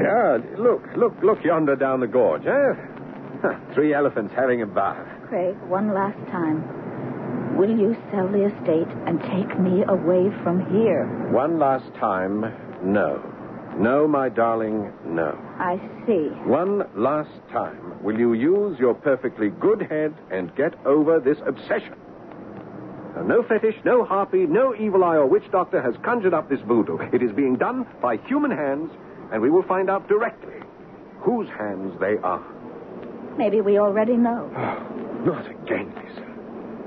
Yeah, 0.03 0.39
look, 0.61 0.83
look, 0.97 1.13
look 1.23 1.41
yonder 1.45 1.77
down 1.77 2.01
the 2.01 2.07
gorge, 2.07 2.45
eh? 2.45 2.96
Three 3.73 3.93
elephants 3.93 4.33
having 4.35 4.61
a 4.61 4.65
bath. 4.65 5.05
Craig, 5.27 5.55
one 5.67 5.93
last 5.93 6.17
time. 6.31 7.57
Will 7.57 7.69
you 7.69 7.95
sell 8.11 8.27
the 8.27 8.45
estate 8.45 8.87
and 9.07 9.19
take 9.21 9.59
me 9.59 9.83
away 9.87 10.29
from 10.43 10.59
here? 10.71 11.05
One 11.31 11.57
last 11.59 11.91
time, 11.95 12.41
no. 12.83 13.33
No, 13.79 14.07
my 14.07 14.29
darling, 14.29 14.91
no. 15.05 15.37
I 15.59 15.77
see. 16.05 16.29
One 16.47 16.83
last 16.95 17.31
time, 17.51 18.03
will 18.03 18.17
you 18.17 18.33
use 18.33 18.79
your 18.79 18.93
perfectly 18.93 19.49
good 19.49 19.81
head 19.81 20.15
and 20.31 20.55
get 20.55 20.73
over 20.85 21.19
this 21.19 21.37
obsession? 21.45 21.95
Now, 23.15 23.23
no 23.23 23.43
fetish, 23.43 23.75
no 23.83 24.03
harpy, 24.03 24.45
no 24.45 24.75
evil 24.75 25.03
eye 25.03 25.15
or 25.15 25.25
witch 25.25 25.49
doctor 25.51 25.81
has 25.81 25.95
conjured 26.03 26.33
up 26.33 26.49
this 26.49 26.61
voodoo. 26.61 26.97
It 27.11 27.23
is 27.23 27.31
being 27.31 27.55
done 27.55 27.85
by 28.01 28.17
human 28.17 28.51
hands, 28.51 28.91
and 29.31 29.41
we 29.41 29.49
will 29.49 29.63
find 29.63 29.89
out 29.89 30.07
directly 30.07 30.55
whose 31.19 31.49
hands 31.49 31.99
they 31.99 32.17
are. 32.23 32.45
Maybe 33.37 33.61
we 33.61 33.77
already 33.77 34.17
know. 34.17 34.47
Not 35.25 35.45
again, 35.49 35.93
Lisa. 35.95 36.25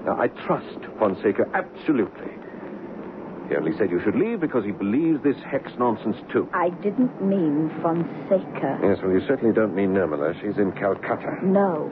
Now, 0.05 0.21
I 0.21 0.29
trust 0.29 0.79
Fonseca 0.99 1.45
absolutely. 1.55 2.33
He 3.49 3.57
only 3.57 3.77
said 3.77 3.91
you 3.91 4.01
should 4.05 4.15
leave 4.15 4.41
because 4.41 4.65
he 4.65 4.71
believes 4.71 5.23
this 5.25 5.37
hex 5.45 5.73
nonsense, 5.79 6.17
too. 6.33 6.49
I 6.55 6.71
didn't 6.71 7.21
mean 7.21 7.71
Fonseca. 7.83 8.79
Yes, 8.83 8.99
well, 9.03 9.13
you 9.13 9.21
certainly 9.27 9.53
don't 9.53 9.75
mean 9.75 9.93
Nirmala. 9.93 10.35
She's 10.41 10.57
in 10.57 10.73
Calcutta. 10.73 11.39
No. 11.43 11.91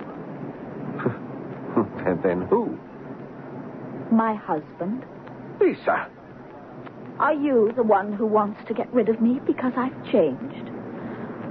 and 2.07 2.23
then 2.23 2.43
who? 2.43 2.79
My 4.15 4.35
husband. 4.35 5.05
Lisa. 5.61 6.09
Are 7.19 7.35
you 7.35 7.73
the 7.75 7.83
one 7.83 8.13
who 8.13 8.27
wants 8.27 8.61
to 8.69 8.75
get 8.75 8.93
rid 8.95 9.09
of 9.09 9.21
me 9.21 9.41
because 9.45 9.73
I've 9.77 10.13
changed? 10.13 10.68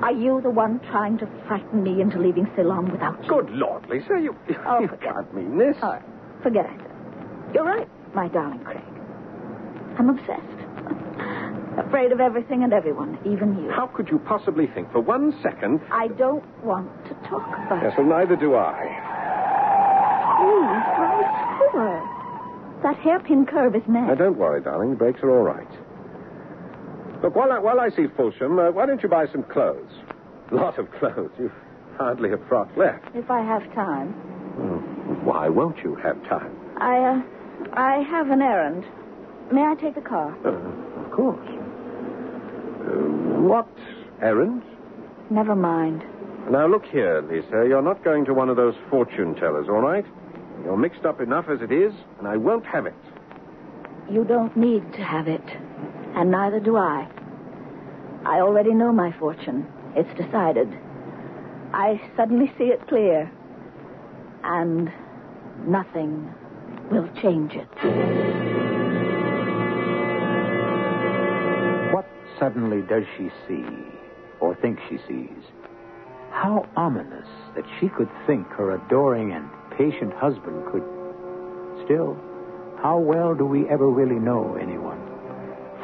Are 0.01 0.11
you 0.13 0.39
the 0.41 0.49
one 0.49 0.79
trying 0.91 1.17
to 1.19 1.27
frighten 1.47 1.81
me 1.83 2.01
into 2.01 2.19
leaving 2.19 2.47
Ceylon 2.55 2.91
without 2.91 3.21
you? 3.23 3.29
Good 3.29 3.49
Lord, 3.51 3.87
Lisa, 3.89 4.19
you, 4.21 4.35
Oh, 4.65 4.79
you 4.79 4.87
can't 5.01 5.33
mean 5.33 5.57
this. 5.57 5.75
Right, 5.81 6.01
forget 6.43 6.65
it. 6.65 6.81
You're 7.53 7.65
right, 7.65 7.87
my 8.13 8.27
darling 8.27 8.59
Craig. 8.63 8.83
I'm 9.97 10.09
obsessed. 10.09 10.43
Afraid 11.87 12.11
of 12.11 12.19
everything 12.19 12.63
and 12.63 12.73
everyone, 12.73 13.17
even 13.25 13.57
you. 13.63 13.69
How 13.71 13.87
could 13.87 14.09
you 14.09 14.19
possibly 14.19 14.67
think 14.67 14.91
for 14.91 14.99
one 14.99 15.33
second? 15.41 15.81
I 15.91 16.07
don't 16.09 16.45
want 16.63 16.89
to 17.05 17.13
talk 17.29 17.47
about 17.65 17.81
Yes, 17.83 17.93
it. 17.97 18.01
well, 18.01 18.07
neither 18.19 18.35
do 18.35 18.55
I. 18.55 18.81
Please, 20.37 20.85
I'm 20.97 21.71
sure. 21.71 22.79
That 22.83 22.95
hairpin 22.97 23.45
curve 23.47 23.75
is 23.75 23.81
Now, 23.87 24.13
don't 24.15 24.37
worry, 24.37 24.61
darling. 24.61 24.91
The 24.91 24.95
brakes 24.95 25.21
are 25.23 25.31
all 25.31 25.43
right. 25.43 25.67
Look, 27.23 27.35
while 27.35 27.51
I, 27.51 27.59
while 27.59 27.79
I 27.79 27.89
see 27.89 28.05
Fulsham, 28.15 28.59
uh, 28.59 28.71
why 28.71 28.85
don't 28.85 29.01
you 29.01 29.09
buy 29.09 29.25
some 29.31 29.43
clothes? 29.43 29.91
A 30.51 30.55
Lot 30.55 30.77
of 30.77 30.89
clothes. 30.91 31.31
You've 31.39 31.51
hardly 31.97 32.31
a 32.31 32.37
frock 32.47 32.69
left. 32.77 33.05
If 33.15 33.29
I 33.31 33.41
have 33.41 33.63
time. 33.73 34.13
Hmm, 34.13 35.25
Why 35.25 35.49
won't 35.49 35.77
you 35.79 35.95
have 35.95 36.21
time? 36.29 36.55
I, 36.77 36.97
uh, 36.99 37.21
I 37.73 38.03
have 38.03 38.29
an 38.29 38.41
errand. 38.41 38.85
May 39.51 39.61
I 39.63 39.75
take 39.75 39.95
the 39.95 40.01
car? 40.01 40.35
Uh, 40.45 41.03
of 41.05 41.11
course. 41.11 41.47
Uh, 41.47 43.41
what 43.41 43.67
errand? 44.21 44.61
Never 45.29 45.55
mind. 45.55 46.03
Now, 46.51 46.67
look 46.67 46.85
here, 46.85 47.21
Lisa. 47.21 47.65
You're 47.67 47.81
not 47.81 48.03
going 48.03 48.25
to 48.25 48.33
one 48.33 48.49
of 48.49 48.55
those 48.55 48.75
fortune 48.89 49.35
tellers, 49.35 49.67
all 49.69 49.81
right? 49.81 50.05
You're 50.63 50.77
mixed 50.77 51.05
up 51.05 51.19
enough 51.19 51.49
as 51.49 51.61
it 51.61 51.71
is, 51.71 51.93
and 52.19 52.27
I 52.27 52.37
won't 52.37 52.65
have 52.65 52.85
it. 52.85 52.95
You 54.09 54.23
don't 54.23 54.55
need 54.55 54.93
to 54.93 55.03
have 55.03 55.27
it. 55.27 55.36
And 56.17 56.31
neither 56.31 56.59
do 56.59 56.77
I. 56.77 57.07
I 58.25 58.39
already 58.39 58.73
know 58.73 58.91
my 58.91 59.11
fortune. 59.19 59.67
It's 59.95 60.09
decided. 60.19 60.67
I 61.73 62.01
suddenly 62.17 62.51
see 62.57 62.65
it 62.65 62.87
clear. 62.87 63.31
And 64.43 64.91
nothing 65.67 66.33
will 66.89 67.07
change 67.21 67.53
it. 67.53 67.69
What 71.93 72.07
suddenly 72.39 72.81
does 72.81 73.03
she 73.15 73.29
see, 73.47 73.63
or 74.39 74.55
think 74.55 74.79
she 74.89 74.97
sees? 75.07 75.43
How 76.31 76.67
ominous 76.75 77.27
that 77.55 77.65
she 77.79 77.89
could 77.89 78.09
think 78.25 78.47
her 78.53 78.71
adoring 78.71 79.33
and 79.33 79.47
patient 79.77 80.13
husband 80.13 80.65
could. 80.71 80.83
Still, 81.85 82.17
how 82.81 82.97
well 82.97 83.35
do 83.35 83.45
we 83.45 83.69
ever 83.69 83.87
really 83.87 84.19
know 84.19 84.55
anyone? 84.55 85.06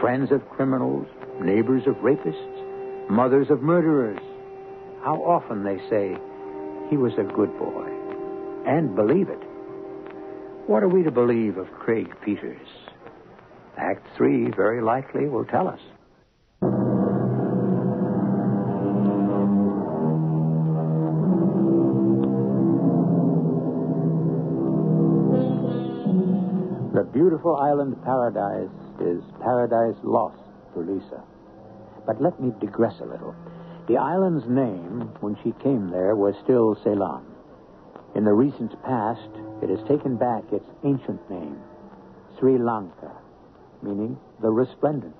Friends 0.03 0.33
of 0.33 0.45
criminals, 0.49 1.07
neighbors 1.39 1.87
of 1.87 1.95
rapists, 2.03 3.09
mothers 3.09 3.49
of 3.49 3.61
murderers. 3.61 4.19
How 5.01 5.15
often 5.15 5.63
they 5.63 5.77
say, 5.89 6.17
he 6.89 6.97
was 6.97 7.13
a 7.13 7.23
good 7.23 7.57
boy. 7.57 7.87
And 8.67 8.97
believe 8.97 9.29
it. 9.29 9.41
What 10.67 10.83
are 10.83 10.89
we 10.89 11.03
to 11.03 11.11
believe 11.11 11.55
of 11.55 11.71
Craig 11.71 12.13
Peters? 12.21 12.67
Act 13.77 14.05
three 14.17 14.51
very 14.51 14.81
likely 14.81 15.29
will 15.29 15.45
tell 15.45 15.69
us. 15.69 15.79
The 26.93 27.09
beautiful 27.13 27.55
island 27.55 28.03
paradise 28.03 28.82
is 29.01 29.23
paradise 29.41 29.97
lost 30.03 30.37
to 30.73 30.79
Lisa. 30.79 31.23
But 32.05 32.21
let 32.21 32.39
me 32.39 32.51
digress 32.59 32.99
a 32.99 33.05
little. 33.05 33.35
The 33.87 33.97
island's 33.97 34.47
name, 34.47 35.11
when 35.19 35.35
she 35.43 35.51
came 35.63 35.89
there, 35.89 36.15
was 36.15 36.35
still 36.43 36.75
Ceylon. 36.83 37.25
In 38.15 38.23
the 38.23 38.33
recent 38.33 38.81
past, 38.83 39.29
it 39.61 39.69
has 39.69 39.79
taken 39.87 40.17
back 40.17 40.43
its 40.51 40.65
ancient 40.83 41.29
name, 41.29 41.57
Sri 42.39 42.57
Lanka, 42.57 43.11
meaning 43.81 44.17
the 44.41 44.49
resplendent. 44.49 45.15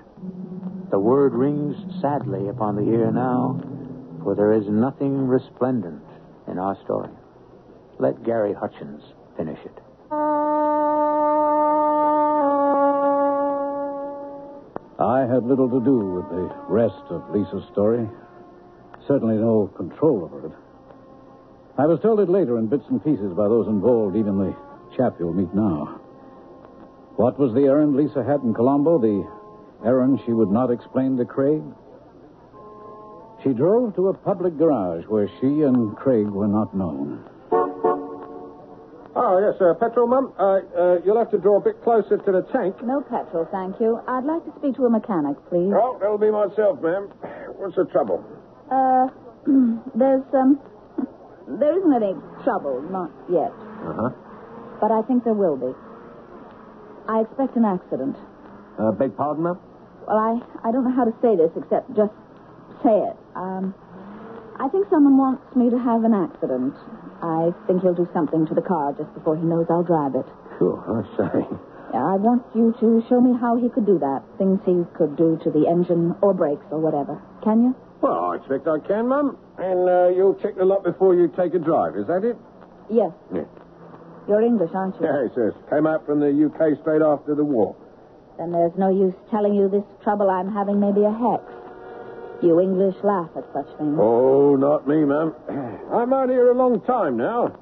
The 0.92 1.00
word 1.00 1.34
rings 1.34 1.76
sadly 2.02 2.48
upon 2.48 2.76
the 2.76 2.90
ear 2.92 3.12
now, 3.12 3.60
for 4.24 4.36
there 4.36 4.54
is 4.54 4.68
nothing 4.68 5.28
resplendent 5.28 6.04
in 6.48 6.58
our 6.60 6.78
story. 6.84 7.12
Let 8.00 8.24
Gary 8.24 8.54
Hutchins 8.54 9.04
finish 9.36 9.60
it. 9.66 9.83
I 15.00 15.22
had 15.22 15.44
little 15.46 15.70
to 15.70 15.84
do 15.84 15.98
with 15.98 16.30
the 16.30 16.56
rest 16.68 17.04
of 17.10 17.30
Lisa's 17.32 17.68
story. 17.72 18.08
Certainly 19.08 19.38
no 19.38 19.68
control 19.76 20.24
over 20.24 20.48
it. 20.48 20.52
I 21.78 21.88
was 21.88 22.00
told 22.02 22.20
it 22.20 22.30
later 22.30 22.60
in 22.60 22.68
bits 22.68 22.86
and 22.90 23.04
pieces 23.04 23.34
by 23.34 23.48
those 23.48 23.68
involved, 23.68 24.16
even 24.16 24.38
the 24.38 24.56
chap 24.96 25.16
you'll 25.20 25.34
meet 25.34 25.54
now. 25.54 26.00
What 27.16 27.40
was 27.40 27.54
the 27.54 27.66
errand 27.66 27.96
Lisa 27.96 28.24
had 28.24 28.42
in 28.42 28.54
Colombo? 28.54 29.00
The 29.00 29.28
errand 29.86 30.22
she 30.26 30.34
would 30.34 30.52
not 30.52 30.70
explain 30.70 31.18
to 31.18 31.26
Craig? 31.26 31.64
She 33.44 33.50
drove 33.50 33.96
to 33.96 34.10
a 34.10 34.14
public 34.14 34.58
garage 34.58 35.06
where 35.08 35.28
she 35.42 35.64
and 35.64 35.98
Craig 35.98 36.28
were 36.28 36.48
not 36.48 36.76
known. 36.76 37.28
Oh, 39.16 39.38
yes, 39.38 39.62
uh, 39.62 39.74
petrol, 39.78 40.08
Mum. 40.08 40.34
Uh, 40.40 40.66
uh, 40.74 40.98
you'll 41.06 41.18
have 41.18 41.30
to 41.32 41.38
draw 41.38 41.58
a 41.58 41.64
bit 41.64 41.82
closer 41.84 42.18
to 42.18 42.32
the 42.32 42.42
tank. 42.52 42.82
No 42.82 43.02
petrol, 43.02 43.46
thank 43.52 43.80
you. 43.80 44.02
I'd 44.08 44.26
like 44.26 44.44
to 44.46 44.52
speak 44.58 44.76
to 44.78 44.86
a 44.86 44.90
mechanic, 44.90 45.38
please. 45.50 45.70
Oh, 45.70 45.98
that'll 46.02 46.18
be 46.18 46.32
myself, 46.32 46.82
ma'am. 46.82 47.14
What's 47.62 47.76
the 47.76 47.86
trouble? 47.86 48.26
Uh, 48.74 49.08
there's, 49.94 50.26
um, 50.34 50.58
there 51.62 51.78
isn't 51.78 51.94
any 51.94 52.18
trouble, 52.44 52.82
not 52.90 53.12
yet. 53.30 53.54
Uh-huh. 53.86 54.10
But 54.82 54.90
I 54.92 55.02
think 55.06 55.24
there 55.24 55.38
will 55.38 55.58
be. 55.58 55.78
I 57.08 57.22
expect 57.22 57.56
an 57.56 57.66
accident. 57.66 58.18
Uh, 58.82 58.92
beg 58.98 59.16
pardon, 59.16 59.44
ma'am? 59.44 59.60
Well, 60.08 60.18
I, 60.18 60.42
I 60.68 60.72
don't 60.72 60.84
know 60.90 60.96
how 60.96 61.06
to 61.06 61.14
say 61.22 61.36
this 61.38 61.52
except 61.56 61.94
just 61.96 62.12
say 62.82 62.98
it. 62.98 63.16
Um, 63.36 63.76
I 64.60 64.68
think 64.70 64.88
someone 64.90 65.18
wants 65.18 65.44
me 65.56 65.70
to 65.70 65.80
have 65.80 66.04
an 66.04 66.14
accident. 66.14 66.76
I 67.22 67.52
think 67.66 67.82
he'll 67.82 67.96
do 67.98 68.08
something 68.14 68.46
to 68.48 68.54
the 68.54 68.62
car 68.62 68.94
just 68.94 69.14
before 69.14 69.36
he 69.36 69.44
knows 69.44 69.66
I'll 69.70 69.84
drive 69.84 70.16
it. 70.16 70.26
Sure, 70.60 70.78
I 70.86 71.02
say. 71.18 71.42
Yeah, 71.94 72.06
I 72.06 72.18
want 72.18 72.42
you 72.54 72.74
to 72.80 73.06
show 73.10 73.22
me 73.22 73.38
how 73.38 73.56
he 73.58 73.70
could 73.70 73.86
do 73.86 74.00
that. 74.00 74.22
Things 74.38 74.60
he 74.66 74.82
could 74.98 75.16
do 75.16 75.38
to 75.44 75.50
the 75.52 75.68
engine 75.70 76.16
or 76.22 76.34
brakes 76.34 76.66
or 76.72 76.80
whatever. 76.80 77.22
Can 77.44 77.62
you? 77.64 77.76
Well, 78.02 78.34
I 78.34 78.36
expect 78.38 78.68
I 78.68 78.80
can, 78.80 79.08
Mum. 79.08 79.38
And 79.58 79.88
uh, 79.90 80.10
you'll 80.10 80.36
check 80.42 80.56
the 80.58 80.66
lot 80.66 80.84
before 80.84 81.16
you 81.16 81.30
take 81.38 81.54
a 81.54 81.60
drive, 81.60 81.96
is 81.96 82.08
that 82.08 82.24
it? 82.26 82.38
Yes. 82.90 83.12
Yes. 83.34 83.46
You're 84.28 84.42
English, 84.42 84.72
aren't 84.74 85.00
you? 85.00 85.06
Yes, 85.06 85.32
yes. 85.38 85.54
Came 85.70 85.86
out 85.86 86.06
from 86.06 86.20
the 86.20 86.30
UK 86.34 86.80
straight 86.82 87.02
after 87.02 87.36
the 87.36 87.44
war. 87.46 87.76
Then 88.38 88.52
there's 88.52 88.74
no 88.78 88.90
use 88.90 89.14
telling 89.30 89.54
you 89.54 89.70
this 89.70 89.86
trouble 90.04 90.30
I'm 90.30 90.52
having 90.52 90.80
may 90.80 90.92
be 90.92 91.04
a 91.06 91.14
hex. 91.14 91.46
You 92.44 92.60
English 92.60 92.98
laugh 93.04 93.30
at 93.38 93.46
such 93.54 93.68
things. 93.78 93.98
Oh, 93.98 94.58
not 94.58 94.86
me, 94.86 95.06
Mum. 95.06 95.34
I'm 95.94 96.12
out 96.12 96.28
here 96.28 96.52
a 96.52 96.54
long 96.54 96.82
time 96.82 97.16
now. 97.16 97.56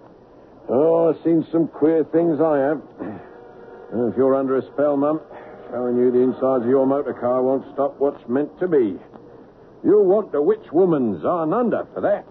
Oh, 0.67 1.10
I've 1.10 1.24
seen 1.24 1.46
some 1.52 1.67
queer 1.67 2.04
things 2.04 2.41
I 2.41 2.58
have. 2.58 2.82
And 3.94 4.10
if 4.12 4.17
you're 4.17 4.34
under 4.34 4.58
a 4.58 4.65
spell, 4.74 4.98
Mum, 4.98 5.22
telling 5.70 5.98
you 5.98 6.10
the 6.10 6.17
insides 6.22 6.63
of 6.63 6.70
your 6.70 6.88
motor 6.88 7.13
car 7.13 7.44
won't 7.44 7.72
stop 7.74 8.00
what's 8.00 8.28
meant 8.28 8.58
to 8.60 8.67
be. 8.67 8.98
You'll 9.84 10.06
want 10.06 10.32
the 10.32 10.41
witch 10.41 10.72
woman's 10.72 11.24
Ananda 11.24 11.88
for 11.94 12.02
that. 12.02 12.26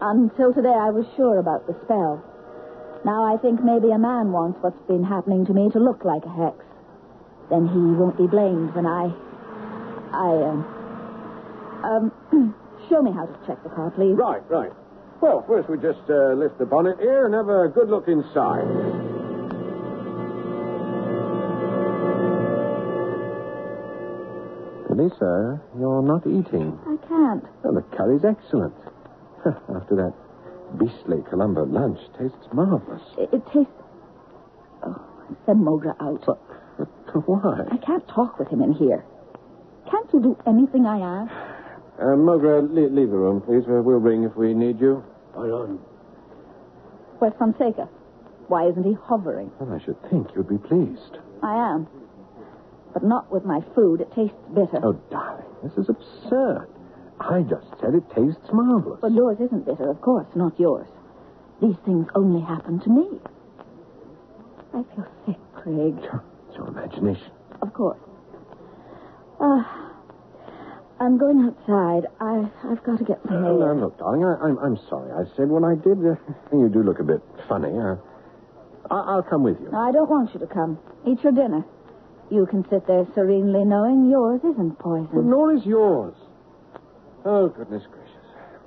Until 0.00 0.54
today, 0.54 0.72
I 0.72 0.88
was 0.88 1.04
sure 1.14 1.38
about 1.38 1.66
the 1.66 1.76
spell. 1.84 2.24
Now 3.04 3.22
I 3.22 3.36
think 3.36 3.62
maybe 3.62 3.90
a 3.90 3.98
man 3.98 4.32
wants 4.32 4.56
what's 4.62 4.80
been 4.88 5.04
happening 5.04 5.44
to 5.44 5.52
me 5.52 5.68
to 5.72 5.78
look 5.78 6.06
like 6.06 6.24
a 6.24 6.32
hex. 6.32 6.56
Then 7.50 7.68
he 7.68 7.78
won't 8.00 8.16
be 8.16 8.26
blamed 8.26 8.74
when 8.74 8.86
I. 8.86 9.12
I, 10.16 10.28
um. 10.48 10.75
Um, 11.86 12.10
show 12.90 13.00
me 13.00 13.12
how 13.12 13.26
to 13.26 13.46
check 13.46 13.62
the 13.62 13.70
car, 13.70 13.90
please. 13.94 14.14
Right, 14.14 14.42
right. 14.50 14.72
Well, 15.22 15.44
first 15.46 15.68
we 15.70 15.76
just 15.78 16.02
uh, 16.10 16.34
lift 16.34 16.58
the 16.58 16.66
bonnet 16.66 16.98
here 16.98 17.24
and 17.26 17.34
have 17.34 17.48
a 17.48 17.68
good 17.68 17.88
look 17.88 18.08
inside. 18.08 18.66
Lisa, 24.96 25.60
you're 25.78 26.02
not 26.02 26.26
eating. 26.26 26.78
I 26.88 26.96
can't. 27.06 27.44
Well, 27.62 27.74
the 27.74 27.82
curry's 27.96 28.24
excellent. 28.24 28.74
After 29.46 29.94
that 29.96 30.14
beastly 30.78 31.18
Colombo 31.28 31.64
lunch, 31.66 31.98
tastes 32.18 32.48
marvelous. 32.52 33.02
It, 33.18 33.28
it 33.32 33.42
tastes. 33.52 33.72
Oh, 34.82 34.96
send 35.44 35.60
Mogra 35.60 35.94
out. 36.00 36.24
But, 36.26 36.40
but 36.78 36.88
why? 37.28 37.64
I 37.70 37.76
can't 37.76 38.08
talk 38.08 38.38
with 38.38 38.48
him 38.48 38.62
in 38.62 38.72
here. 38.72 39.04
Can't 39.90 40.08
you 40.14 40.22
do 40.22 40.38
anything 40.46 40.86
I 40.86 40.98
ask? 40.98 41.45
Uh, 41.98 42.14
Mogra, 42.14 42.60
leave, 42.72 42.92
leave 42.92 43.10
the 43.10 43.16
room, 43.16 43.40
please. 43.40 43.64
Uh, 43.68 43.80
we'll 43.82 43.98
ring 43.98 44.24
if 44.24 44.36
we 44.36 44.52
need 44.54 44.80
you. 44.80 45.02
Aye, 45.36 45.48
aye. 45.48 45.76
Where's 47.18 47.32
Fonseca? 47.38 47.88
Why 48.48 48.68
isn't 48.68 48.84
he 48.84 48.92
hovering? 49.02 49.50
Well, 49.58 49.72
I 49.74 49.82
should 49.84 49.96
think 50.10 50.28
you'd 50.36 50.48
be 50.48 50.58
pleased. 50.58 51.18
I 51.42 51.54
am. 51.74 51.88
But 52.92 53.02
not 53.02 53.32
with 53.32 53.44
my 53.44 53.60
food. 53.74 54.00
It 54.00 54.12
tastes 54.14 54.36
bitter. 54.54 54.80
Oh, 54.84 54.92
darling, 55.10 55.46
this 55.62 55.72
is 55.78 55.88
absurd. 55.88 56.68
I 57.18 57.42
just 57.42 57.66
said 57.80 57.94
it 57.94 58.04
tastes 58.14 58.52
marvelous. 58.52 59.00
Well, 59.02 59.12
yours 59.12 59.38
isn't 59.40 59.64
bitter, 59.64 59.88
of 59.90 60.00
course, 60.02 60.26
not 60.34 60.58
yours. 60.60 60.86
These 61.62 61.76
things 61.86 62.06
only 62.14 62.42
happen 62.42 62.78
to 62.80 62.90
me. 62.90 63.08
I 64.74 64.82
feel 64.94 65.06
sick, 65.24 65.36
Craig. 65.54 65.96
It's 66.48 66.56
your 66.56 66.68
imagination. 66.68 67.32
Of 67.62 67.72
course. 67.72 67.98
Ah, 69.40 69.85
I'm 70.98 71.18
going 71.18 71.44
outside. 71.44 72.06
I, 72.20 72.48
I've 72.72 72.82
got 72.84 72.98
to 72.98 73.04
get 73.04 73.20
some 73.26 73.44
Oh, 73.44 73.58
no, 73.58 73.74
look, 73.74 73.98
darling, 73.98 74.24
I, 74.24 74.48
I'm, 74.48 74.58
I'm 74.58 74.76
sorry. 74.88 75.12
I 75.12 75.28
said 75.36 75.48
what 75.48 75.62
I 75.62 75.74
did. 75.76 75.98
Uh, 76.00 76.16
you 76.56 76.70
do 76.72 76.82
look 76.82 77.00
a 77.00 77.04
bit 77.04 77.20
funny. 77.48 77.68
Uh, 77.68 77.96
I, 78.90 79.12
I'll 79.12 79.22
come 79.22 79.42
with 79.42 79.60
you. 79.60 79.68
I 79.76 79.92
don't 79.92 80.08
want 80.08 80.32
you 80.32 80.40
to 80.40 80.46
come. 80.46 80.78
Eat 81.06 81.22
your 81.22 81.32
dinner. 81.32 81.64
You 82.30 82.46
can 82.46 82.64
sit 82.70 82.86
there 82.86 83.06
serenely 83.14 83.64
knowing 83.64 84.08
yours 84.10 84.40
isn't 84.42 84.78
poison. 84.78 85.08
Well, 85.12 85.24
nor 85.24 85.52
is 85.54 85.66
yours. 85.66 86.14
Oh, 87.24 87.48
goodness 87.48 87.84
gracious. 87.90 88.12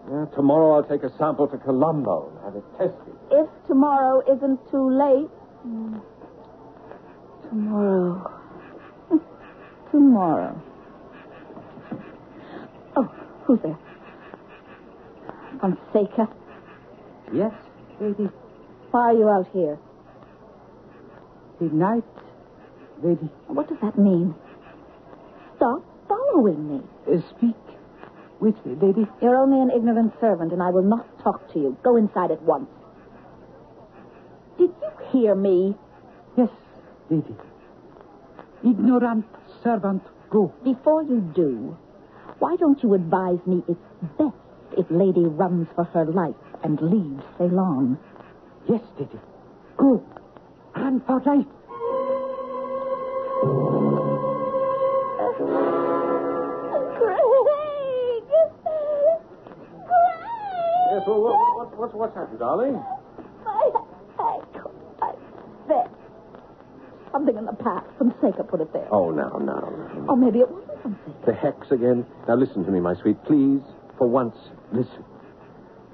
Well, 0.06 0.32
tomorrow 0.36 0.76
I'll 0.76 0.84
take 0.84 1.04
a 1.04 1.10
sample 1.18 1.48
to 1.48 1.58
Colombo 1.58 2.30
and 2.30 2.40
have 2.46 2.56
it 2.56 2.64
tested. 2.78 3.16
If 3.32 3.50
tomorrow 3.68 4.22
isn't 4.32 4.60
too 4.72 4.90
late. 4.90 5.30
Mm. 5.68 6.02
Tomorrow. 7.50 8.42
tomorrow. 9.92 10.62
Who's 13.50 13.60
there? 13.64 13.80
Fonseca. 15.60 16.30
Yes, 17.34 17.52
lady. 18.00 18.30
Why 18.92 19.10
are 19.10 19.14
you 19.14 19.28
out 19.28 19.48
here? 19.52 19.80
Good 21.58 21.74
night, 21.74 22.04
lady. 23.04 23.28
What 23.48 23.68
does 23.68 23.80
that 23.82 23.98
mean? 23.98 24.36
Stop 25.56 25.84
following 26.08 26.70
me. 26.70 26.82
Uh, 27.12 27.22
speak 27.32 27.56
with 28.40 28.54
me, 28.68 28.76
lady. 28.80 29.08
You're 29.20 29.38
only 29.38 29.60
an 29.60 29.72
ignorant 29.76 30.14
servant, 30.22 30.54
and 30.54 30.62
I 30.62 30.70
will 30.70 30.84
not 30.84 31.08
talk 31.24 31.52
to 31.54 31.60
you. 31.60 31.76
Go 31.84 31.96
inside 31.96 32.30
at 32.30 32.44
once. 32.44 32.70
Did 34.60 34.70
you 34.80 34.92
hear 35.12 35.34
me? 35.34 35.76
Yes, 36.38 36.50
lady. 37.10 37.36
Ignorant 38.64 39.26
servant, 39.64 40.04
go. 40.30 40.54
Before 40.64 41.02
you 41.02 41.22
do, 41.34 41.76
why 42.40 42.56
don't 42.58 42.82
you 42.84 42.94
advise 42.94 43.40
me 43.46 43.64
it's 43.68 43.80
best 44.18 44.36
if 44.78 44.86
Lady 44.90 45.26
runs 45.26 45.68
for 45.76 45.84
her 45.86 46.06
life 46.06 46.36
and 46.64 46.80
leaves 46.82 47.24
Ceylon? 47.38 47.98
Yes, 48.68 48.82
lady. 48.98 49.20
Go. 49.78 50.04
Run 50.76 51.02
for 51.06 51.20
life. 51.26 51.46
Craig! 56.98 58.24
Yes, 60.92 61.04
well, 61.06 61.22
what, 61.22 61.58
what, 61.58 61.78
what's, 61.78 61.94
what's 61.94 62.16
happened, 62.16 62.40
darling? 62.40 62.82
I, 63.46 63.72
I, 64.20 64.42
I, 65.02 65.14
there. 65.68 65.90
Something 67.12 67.38
in 67.38 67.46
the 67.46 67.54
path. 67.54 67.84
Fonseca 67.98 68.44
put 68.44 68.62
it 68.62 68.74
there. 68.74 68.88
Oh, 68.92 69.12
no, 69.12 69.38
no, 69.38 69.40
now. 69.40 70.06
Or 70.10 70.18
maybe 70.18 70.40
it 70.40 70.50
wasn't 70.50 70.69
Fonseca. 70.84 71.26
The 71.26 71.34
hex 71.34 71.72
again. 71.72 72.06
Now 72.28 72.36
listen 72.36 72.64
to 72.66 72.72
me, 72.72 72.80
my 72.80 72.96
sweet. 72.96 73.18
Please, 73.26 73.62
for 73.98 74.08
once, 74.08 74.36
listen. 74.72 75.04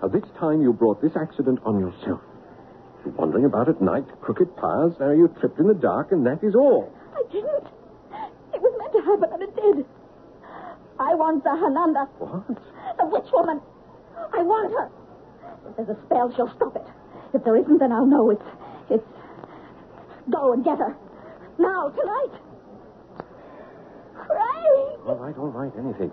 Now, 0.02 0.10
this 0.10 0.24
time 0.40 0.62
you 0.62 0.74
brought 0.74 1.02
this 1.02 1.16
accident 1.16 1.60
on 1.66 1.80
yourself. 1.80 2.22
You're 3.06 3.14
wandering 3.16 3.46
about 3.46 3.70
at 3.70 3.82
night, 3.82 4.06
crooked 4.22 4.56
paths. 4.58 4.96
Now 5.00 5.12
you 5.12 5.28
tripped 5.40 5.60
in 5.60 5.68
the 5.68 5.74
dark, 5.74 6.12
and 6.12 6.26
that 6.26 6.44
is 6.44 6.56
all. 6.56 6.92
I 7.16 7.24
didn't. 7.32 7.66
It 8.54 8.62
was 8.62 8.74
meant 8.78 8.94
to 8.94 9.02
happen, 9.02 9.30
and 9.34 9.42
it 9.44 9.56
did. 9.56 9.86
I 11.00 11.14
want 11.16 11.44
the 11.44 11.52
Hananda, 11.52 12.06
What? 12.20 12.48
the 12.98 13.06
witch 13.06 13.28
woman. 13.34 13.60
I 14.34 14.42
want 14.44 14.72
her. 14.72 14.90
If 15.70 15.76
there's 15.78 15.90
a 15.98 15.98
spell, 16.06 16.32
she'll 16.36 16.52
stop 16.56 16.76
it. 16.76 16.86
If 17.34 17.44
there 17.44 17.58
isn't, 17.58 17.80
then 17.80 17.92
I'll 17.92 18.06
know 18.06 18.30
it's. 18.32 18.46
It's. 18.90 19.04
Go 20.32 20.54
and 20.54 20.64
get 20.64 20.78
her. 20.80 20.96
Now, 21.60 21.90
tonight. 21.90 22.40
Craig! 24.26 25.00
All 25.08 25.18
right, 25.20 25.38
all 25.38 25.48
right. 25.54 25.72
Anything. 25.78 26.12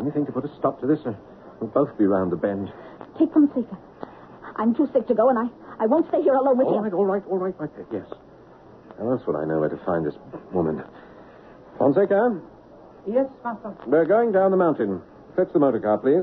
Anything 0.00 0.26
to 0.26 0.32
put 0.32 0.44
a 0.44 0.50
stop 0.58 0.80
to 0.80 0.86
this. 0.86 1.00
Uh, 1.04 1.12
we'll 1.60 1.70
both 1.70 1.96
be 1.98 2.06
round 2.06 2.30
the 2.32 2.36
bend. 2.36 2.70
Take 3.18 3.32
Fonseca. 3.32 3.76
I'm 4.56 4.74
too 4.74 4.88
sick 4.92 5.06
to 5.08 5.14
go, 5.14 5.28
and 5.28 5.38
I, 5.38 5.46
I 5.82 5.86
won't 5.86 6.08
stay 6.08 6.22
here 6.22 6.34
alone 6.34 6.58
with 6.58 6.66
All 6.66 6.78
him. 6.78 6.84
right, 6.84 6.92
all 6.92 7.06
right, 7.06 7.22
all 7.28 7.38
right, 7.38 7.58
my 7.60 7.66
pet. 7.66 7.86
Yes. 7.92 8.06
Now, 8.98 9.10
else 9.12 9.22
would 9.26 9.36
I 9.36 9.44
know 9.44 9.60
where 9.60 9.68
to 9.68 9.78
find 9.86 10.04
this 10.04 10.14
woman. 10.52 10.82
Fonseca, 11.78 12.40
Yes, 13.06 13.26
master. 13.44 13.74
we're 13.86 14.04
going 14.04 14.32
down 14.32 14.50
the 14.50 14.56
mountain. 14.56 15.00
Fetch 15.36 15.52
the 15.52 15.58
motor 15.60 15.78
car, 15.80 15.98
please. 15.98 16.22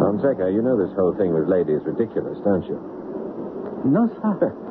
Fonseca, 0.00 0.50
you 0.52 0.62
know 0.62 0.76
this 0.76 0.94
whole 0.96 1.14
thing 1.16 1.32
with 1.34 1.48
Lady 1.48 1.72
is 1.72 1.82
ridiculous, 1.84 2.38
don't 2.44 2.64
you? 2.66 2.78
No, 3.84 4.08
sir. 4.20 4.52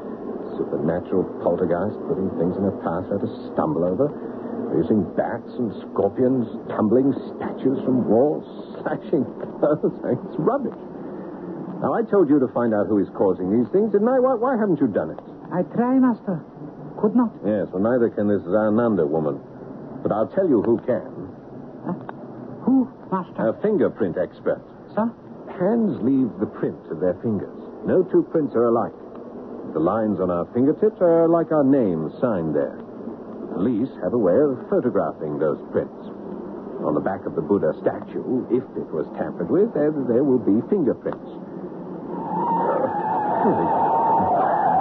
Supernatural 0.64 1.28
poltergeist, 1.44 2.00
putting 2.08 2.32
things 2.40 2.56
in 2.56 2.64
her 2.64 2.78
path 2.88 3.04
for 3.12 3.20
her 3.20 3.24
to 3.28 3.32
stumble 3.52 3.84
over, 3.84 4.08
using 4.80 5.04
bats 5.20 5.52
and 5.60 5.70
scorpions, 5.92 6.48
tumbling 6.72 7.12
statues 7.36 7.84
from 7.84 8.08
walls, 8.08 8.48
slashing 8.80 9.28
clothes. 9.60 9.92
It's 10.08 10.40
rubbish. 10.40 10.80
Now, 11.84 11.94
I 12.00 12.08
told 12.08 12.30
you 12.32 12.40
to 12.40 12.48
find 12.56 12.72
out 12.74 12.88
who 12.88 13.04
is 13.04 13.10
causing 13.12 13.52
these 13.52 13.68
things, 13.76 13.92
didn't 13.92 14.08
I? 14.08 14.18
Why, 14.24 14.40
why 14.40 14.56
haven't 14.56 14.80
you 14.80 14.88
done 14.88 15.12
it? 15.12 15.20
I 15.52 15.68
try, 15.76 16.00
master. 16.00 16.40
Could 16.96 17.12
not. 17.16 17.36
Yes, 17.44 17.68
well, 17.76 17.84
neither 17.84 18.08
can 18.10 18.32
this 18.32 18.42
Zananda 18.48 19.04
woman. 19.04 19.36
But 20.02 20.12
I'll 20.16 20.32
tell 20.32 20.48
you 20.48 20.62
who 20.64 20.80
can. 20.88 21.04
Who, 22.64 22.88
master? 23.12 23.52
A 23.52 23.62
fingerprint 23.62 24.16
expert. 24.18 24.64
sir? 24.96 25.12
Hands 25.60 26.00
leave 26.02 26.32
the 26.40 26.48
print 26.48 26.80
of 26.90 27.00
their 27.04 27.16
fingers. 27.20 27.52
No 27.86 28.02
two 28.04 28.24
prints 28.32 28.56
are 28.56 28.72
alike. 28.72 28.96
The 29.72 29.80
lines 29.80 30.20
on 30.20 30.30
our 30.30 30.46
fingertips 30.54 31.00
are 31.00 31.28
like 31.30 31.52
our 31.52 31.64
names 31.64 32.12
signed 32.20 32.54
there. 32.54 32.78
Police 33.56 33.90
have 34.04 34.14
a 34.14 34.18
way 34.18 34.36
of 34.36 34.60
photographing 34.70 35.40
those 35.40 35.58
prints. 35.72 35.96
On 36.84 36.94
the 36.94 37.00
back 37.00 37.24
of 37.26 37.34
the 37.34 37.42
Buddha 37.42 37.72
statue, 37.80 38.44
if 38.52 38.66
it 38.76 38.90
was 38.92 39.08
tampered 39.16 39.50
with, 39.50 39.74
there, 39.74 39.94
there 40.10 40.24
will 40.26 40.42
be 40.42 40.60
fingerprints. 40.68 41.24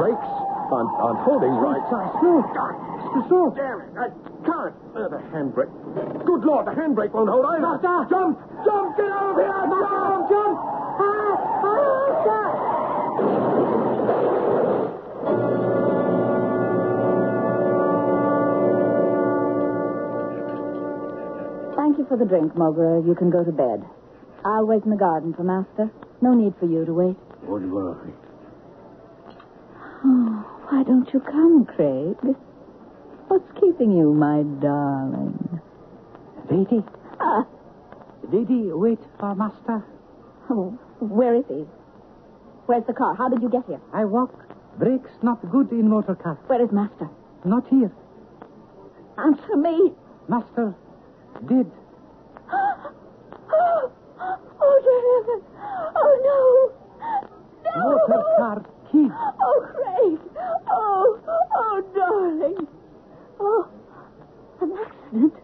Brakes 0.02 0.32
on, 0.72 0.86
on 0.98 1.14
holding 1.22 1.52
right. 1.62 1.84
Slow. 2.18 2.42
Slow. 3.28 3.52
Damn 3.54 3.80
it, 3.86 3.92
I 3.94 4.08
can't. 4.42 4.74
Uh, 4.96 5.08
the 5.08 5.20
handbrake. 5.30 5.70
Good 6.26 6.42
Lord, 6.42 6.66
the 6.66 6.72
handbrake 6.72 7.12
won't 7.12 7.28
hold 7.28 7.44
either. 7.44 7.60
Master! 7.60 8.08
Jump! 8.08 8.40
Jump! 8.64 8.96
Get 8.96 9.12
out 9.12 9.30
of 9.30 9.36
here! 9.36 9.52
Jump! 9.52 10.28
Jump! 10.32 10.56
Ah! 11.00 11.38
Ah! 11.64 12.61
You 22.02 22.08
for 22.08 22.16
the 22.16 22.24
drink, 22.24 22.54
Mogra. 22.54 23.06
You 23.06 23.14
can 23.14 23.30
go 23.30 23.44
to 23.44 23.52
bed. 23.52 23.84
I'll 24.44 24.66
wait 24.66 24.82
in 24.84 24.90
the 24.90 24.96
garden 24.96 25.32
for 25.34 25.44
Master. 25.44 25.90
No 26.20 26.34
need 26.34 26.54
for 26.58 26.66
you 26.66 26.84
to 26.84 26.92
wait. 26.92 27.16
Good 27.46 27.70
worry. 27.70 28.12
Oh, 30.04 30.44
why 30.68 30.82
don't 30.82 31.08
you 31.12 31.20
come, 31.20 31.64
Craig? 31.64 32.16
What's 33.28 33.48
keeping 33.60 33.92
you, 33.92 34.12
my 34.12 34.42
darling? 34.60 35.60
Lady, 36.50 36.84
Ah, 37.20 37.46
lady, 38.32 38.70
wait 38.72 38.98
for 39.18 39.34
master. 39.36 39.84
oh, 40.50 40.76
where 40.98 41.34
is 41.36 41.44
he? 41.48 41.64
Where's 42.66 42.84
the 42.86 42.92
car? 42.92 43.14
How 43.14 43.28
did 43.28 43.42
you 43.42 43.48
get 43.48 43.64
here? 43.66 43.80
I 43.92 44.04
walk. 44.04 44.34
Brakes 44.78 45.10
not 45.22 45.38
good 45.52 45.70
in 45.70 45.88
motor 45.88 46.14
car. 46.16 46.34
Where 46.46 46.62
is 46.62 46.72
Master? 46.72 47.08
Not 47.44 47.68
here. 47.68 47.92
Answer 49.18 49.56
me. 49.56 49.92
Master 50.28 50.74
did. 51.46 51.70
Oh, 54.64 54.76
dear 54.84 55.02
heaven. 55.12 55.40
Oh, 55.96 56.12
no. 56.28 56.40
No. 57.64 57.82
Motor 58.08 58.22
car 58.38 58.58
key. 58.90 59.08
Oh, 59.40 59.58
Craig. 59.72 60.20
Oh, 60.70 61.18
oh, 61.54 61.76
darling. 61.94 62.66
Oh, 63.40 63.68
an 64.60 64.72
accident. 64.78 65.34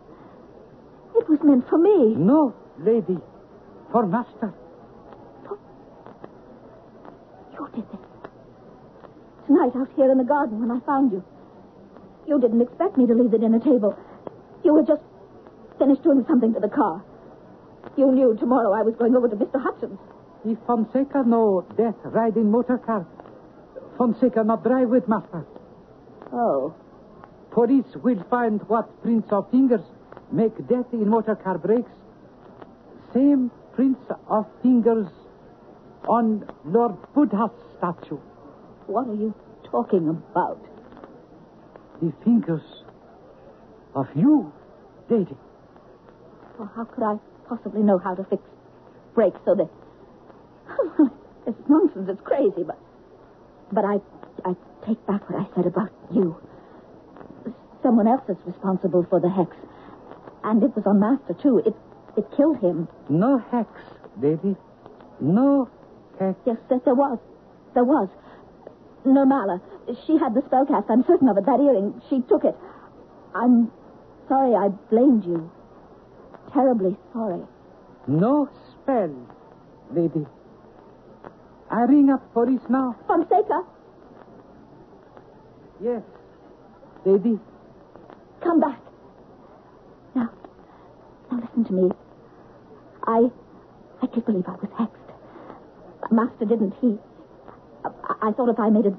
It 1.16 1.28
was 1.28 1.38
meant 1.42 1.68
for 1.68 1.78
me. 1.78 2.14
No, 2.14 2.54
lady. 2.78 3.18
For 3.90 4.06
master. 4.06 4.52
You 7.52 7.68
did 7.74 7.84
this. 7.90 8.00
Tonight, 9.46 9.74
out 9.76 9.88
here 9.96 10.10
in 10.12 10.18
the 10.18 10.24
garden 10.24 10.60
when 10.60 10.70
I 10.70 10.80
found 10.84 11.12
you. 11.12 11.24
You 12.26 12.38
didn't 12.38 12.60
expect 12.60 12.98
me 12.98 13.06
to 13.06 13.14
leave 13.14 13.30
the 13.30 13.38
dinner 13.38 13.58
table. 13.58 13.96
You 14.62 14.76
had 14.76 14.86
just 14.86 15.02
finished 15.78 16.02
doing 16.02 16.24
something 16.28 16.52
to 16.54 16.60
the 16.60 16.68
car. 16.68 17.04
You 17.96 18.12
knew 18.12 18.36
tomorrow 18.38 18.72
I 18.72 18.82
was 18.82 18.94
going 18.98 19.16
over 19.16 19.28
to 19.28 19.36
Mr. 19.36 19.60
Hutchins. 19.62 19.98
If 20.44 20.58
Fonseca 20.66 21.24
no 21.26 21.66
death 21.76 21.96
ride 22.04 22.36
in 22.36 22.50
motor 22.50 22.78
car, 22.78 23.06
Fonseca 23.96 24.44
not 24.44 24.62
drive 24.62 24.88
with 24.88 25.08
master. 25.08 25.46
Oh. 26.32 26.74
Police 27.50 27.96
will 28.02 28.22
find 28.30 28.60
what 28.68 29.02
prints 29.02 29.28
of 29.32 29.50
fingers 29.50 29.80
make 30.30 30.56
death 30.68 30.86
in 30.92 31.08
motor 31.08 31.34
car 31.34 31.58
brakes. 31.58 31.90
Same 33.14 33.50
prints 33.74 34.00
of 34.28 34.46
fingers 34.62 35.08
on 36.08 36.46
Lord 36.64 36.96
Buddha's 37.14 37.50
statue. 37.78 38.18
What 38.86 39.08
are 39.08 39.14
you 39.14 39.34
talking 39.70 40.08
about? 40.08 40.60
The 42.00 42.12
fingers 42.24 42.62
of 43.94 44.06
you, 44.14 44.52
lady. 45.10 45.36
Well, 46.58 46.70
how 46.74 46.84
could 46.84 47.04
I 47.04 47.18
possibly 47.48 47.82
know 47.82 47.98
how 47.98 48.16
to 48.16 48.24
fix 48.24 48.42
brakes 49.14 49.38
so 49.44 49.54
that... 49.54 49.70
it's 51.46 51.68
nonsense. 51.68 52.08
It's 52.08 52.20
crazy, 52.22 52.64
but... 52.66 52.78
But 53.70 53.84
I, 53.84 53.98
I 54.44 54.54
take 54.84 55.04
back 55.06 55.28
what 55.30 55.38
I 55.38 55.46
said 55.54 55.66
about 55.66 55.90
you. 56.12 56.36
Someone 57.82 58.08
else 58.08 58.28
is 58.28 58.36
responsible 58.44 59.06
for 59.08 59.20
the 59.20 59.30
hex. 59.30 59.54
And 60.42 60.62
it 60.64 60.74
was 60.74 60.84
on 60.86 60.98
Master, 60.98 61.34
too. 61.40 61.62
It, 61.64 61.74
it 62.16 62.26
killed 62.36 62.58
him. 62.58 62.88
No 63.08 63.38
hex, 63.38 63.70
lady. 64.20 64.56
No 65.20 65.70
hex. 66.18 66.38
Yes, 66.44 66.56
yes, 66.70 66.80
there 66.84 66.94
was. 66.94 67.18
There 67.74 67.84
was. 67.84 68.08
No 69.04 69.24
Normala. 69.24 69.60
She 70.06 70.18
had 70.18 70.34
the 70.34 70.42
spell 70.46 70.66
cast. 70.66 70.90
I'm 70.90 71.04
certain 71.06 71.28
of 71.28 71.36
it. 71.38 71.46
That 71.46 71.60
earring. 71.60 72.02
She 72.10 72.20
took 72.22 72.44
it. 72.44 72.56
I'm 73.34 73.70
sorry 74.28 74.54
I 74.54 74.68
blamed 74.90 75.24
you. 75.24 75.50
Terribly 76.52 76.96
sorry. 77.12 77.42
No 78.06 78.48
spell, 78.72 79.14
lady. 79.92 80.26
I 81.70 81.82
ring 81.82 82.08
up 82.10 82.32
police 82.32 82.62
now. 82.68 82.96
Fonseca, 83.06 83.62
Yes, 85.80 86.02
lady. 87.04 87.38
come 88.42 88.58
back. 88.60 88.80
Now, 90.14 90.30
now 91.30 91.38
listen 91.40 91.64
to 91.66 91.72
me. 91.72 91.90
I, 93.06 93.30
I 94.02 94.06
did 94.06 94.24
believe 94.24 94.44
I 94.48 94.52
was 94.52 94.70
hexed. 94.78 96.10
Master 96.10 96.46
didn't. 96.46 96.74
He, 96.80 96.98
I, 97.84 97.90
I 98.28 98.32
thought 98.32 98.48
if 98.48 98.58
I 98.58 98.70
made 98.70 98.86
a 98.86 98.96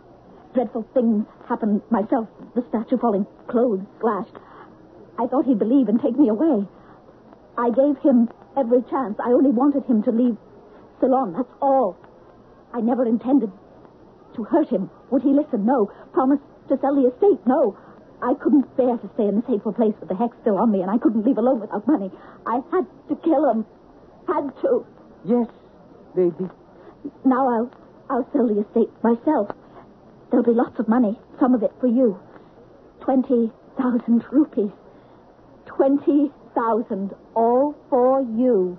dreadful 0.54 0.86
thing 0.94 1.26
happen 1.48 1.82
myself, 1.90 2.30
the 2.56 2.64
statue 2.70 2.98
falling, 2.98 3.26
clothes 3.48 3.82
slashed, 4.00 4.36
I 5.18 5.26
thought 5.28 5.46
he'd 5.46 5.60
believe 5.60 5.90
and 5.90 6.00
take 6.02 6.18
me 6.18 6.30
away. 6.30 6.66
I 7.60 7.70
gave 7.72 7.98
him 8.00 8.30
every 8.56 8.82
chance. 8.90 9.20
I 9.20 9.32
only 9.32 9.52
wanted 9.52 9.84
him 9.84 10.02
to 10.04 10.12
leave 10.12 10.38
Ceylon. 11.02 11.34
That's 11.34 11.52
all. 11.62 11.98
I 12.74 12.80
never 12.80 13.06
intended 13.06 13.52
to 14.36 14.44
hurt 14.46 14.70
him. 14.70 14.90
Would 15.12 15.24
he 15.24 15.30
listen? 15.30 15.66
No. 15.66 15.92
Promise 16.14 16.40
to 16.70 16.78
sell 16.80 16.96
the 16.96 17.12
estate? 17.12 17.46
No. 17.46 17.78
I 18.22 18.34
couldn't 18.36 18.76
bear 18.78 18.96
to 18.98 19.10
stay 19.16 19.28
in 19.28 19.36
this 19.36 19.46
hateful 19.46 19.74
place 19.74 19.94
with 20.00 20.08
the 20.08 20.16
hex 20.16 20.38
still 20.42 20.58
on 20.58 20.72
me, 20.72 20.82
and 20.82 20.90
I 20.90 20.98
couldn't 20.98 21.26
leave 21.26 21.38
alone 21.38 21.60
without 21.60 21.86
money. 21.86 22.12
I 22.46 22.62
had 22.72 22.86
to 23.10 23.16
kill 23.24 23.50
him. 23.52 23.66
Had 24.28 24.56
to. 24.62 24.86
Yes, 25.26 25.48
baby. 26.16 26.48
Now 27.26 27.48
I'll 27.50 27.72
I'll 28.10 28.30
sell 28.32 28.48
the 28.48 28.62
estate 28.62 28.92
myself. 29.04 29.52
There'll 30.32 30.46
be 30.46 30.54
lots 30.54 30.80
of 30.80 30.88
money, 30.88 31.20
some 31.40 31.54
of 31.56 31.64
it 31.64 31.72
for 31.80 31.88
you. 31.88 32.20
Twenty 33.02 33.52
thousand 33.78 34.24
rupees. 34.32 34.72
Twenty 35.66 36.32
thousand, 36.56 37.12
all 37.36 37.76
for 37.90 38.22
you. 38.22 38.78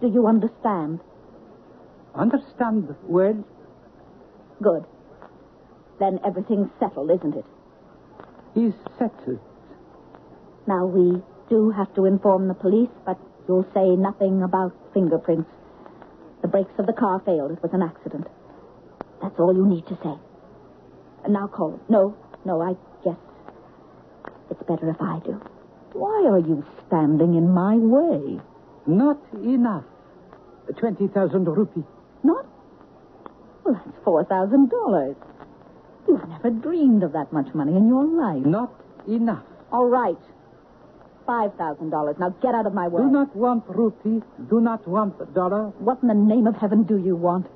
Do 0.00 0.08
you 0.08 0.26
understand? 0.26 1.00
Understand 2.14 2.94
well? 3.04 3.44
Good. 4.62 4.84
Then 5.98 6.18
everything's 6.26 6.70
settled, 6.78 7.10
isn't 7.10 7.36
it? 7.36 7.44
Is 8.56 8.74
settled. 8.98 9.40
Now 10.66 10.86
we 10.86 11.22
do 11.48 11.70
have 11.70 11.94
to 11.94 12.04
inform 12.04 12.48
the 12.48 12.54
police, 12.54 12.90
but 13.06 13.18
you'll 13.48 13.66
say 13.74 13.96
nothing 13.96 14.42
about 14.42 14.72
fingerprints. 14.94 15.50
The 16.42 16.48
brakes 16.48 16.72
of 16.78 16.86
the 16.86 16.92
car 16.92 17.22
failed. 17.24 17.52
It 17.52 17.62
was 17.62 17.72
an 17.72 17.82
accident. 17.82 18.26
That's 19.22 19.38
all 19.38 19.54
you 19.54 19.66
need 19.66 19.86
to 19.86 19.98
say. 20.02 20.14
And 21.24 21.32
now 21.32 21.46
call. 21.46 21.80
No, 21.88 22.16
no, 22.44 22.60
I 22.60 22.74
guess 23.04 23.18
it's 24.50 24.62
better 24.64 24.90
if 24.90 25.00
I 25.00 25.20
do. 25.24 25.40
Why 25.92 26.24
are 26.26 26.38
you 26.38 26.64
standing 26.86 27.34
in 27.34 27.50
my 27.52 27.76
way? 27.76 28.40
Not 28.86 29.18
enough. 29.34 29.84
Twenty 30.78 31.08
thousand 31.08 31.44
rupee. 31.44 31.84
Not? 32.22 32.46
Well, 33.64 33.74
that's 33.84 33.96
four 34.04 34.24
thousand 34.24 34.70
dollars. 34.70 35.16
You've 36.08 36.26
never 36.28 36.50
dreamed 36.50 37.02
of 37.02 37.12
that 37.12 37.32
much 37.32 37.54
money 37.54 37.76
in 37.76 37.88
your 37.88 38.04
life. 38.04 38.44
Not 38.44 38.72
enough. 39.06 39.44
All 39.70 39.86
right. 39.86 40.16
Five 41.26 41.54
thousand 41.54 41.90
dollars. 41.90 42.16
Now 42.18 42.30
get 42.42 42.54
out 42.54 42.66
of 42.66 42.74
my 42.74 42.88
way. 42.88 43.02
Do 43.02 43.10
not 43.10 43.34
want 43.36 43.64
rupee. 43.68 44.22
Do 44.50 44.60
not 44.60 44.86
want 44.88 45.34
dollar. 45.34 45.66
What 45.78 45.98
in 46.02 46.08
the 46.08 46.14
name 46.14 46.46
of 46.46 46.56
heaven 46.56 46.82
do 46.82 46.96
you 46.96 47.14
want? 47.14 47.46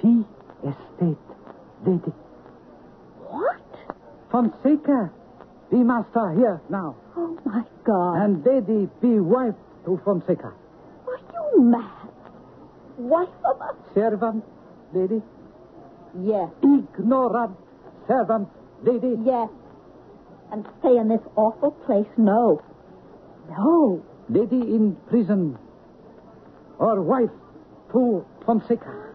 Tea 0.00 0.24
estate, 0.62 1.18
lady. 1.84 2.12
What? 3.28 3.60
Fonseca, 4.30 5.10
be 5.72 5.78
master 5.78 6.32
here 6.36 6.60
now. 6.68 6.94
Oh 7.16 7.38
my 7.46 7.62
God. 7.84 8.22
And 8.22 8.44
lady 8.44 8.88
be 9.00 9.18
wife 9.18 9.54
to 9.86 9.98
Fonseca. 10.04 10.52
Are 11.08 11.20
you 11.32 11.62
mad? 11.62 12.10
Wife 12.98 13.28
of 13.44 13.60
a... 13.60 13.74
Servant, 13.94 14.44
lady. 14.92 15.22
Yes. 16.20 16.50
Ignorant 16.62 17.56
servant, 18.06 18.48
lady. 18.82 19.16
Yes. 19.24 19.48
And 20.52 20.66
stay 20.80 20.98
in 20.98 21.08
this 21.08 21.24
awful 21.36 21.70
place? 21.86 22.06
No. 22.18 22.62
No. 23.48 24.04
Lady 24.28 24.60
in 24.60 24.94
prison. 25.08 25.58
Or 26.78 27.00
wife 27.00 27.30
to 27.92 28.26
Fonseca. 28.44 29.14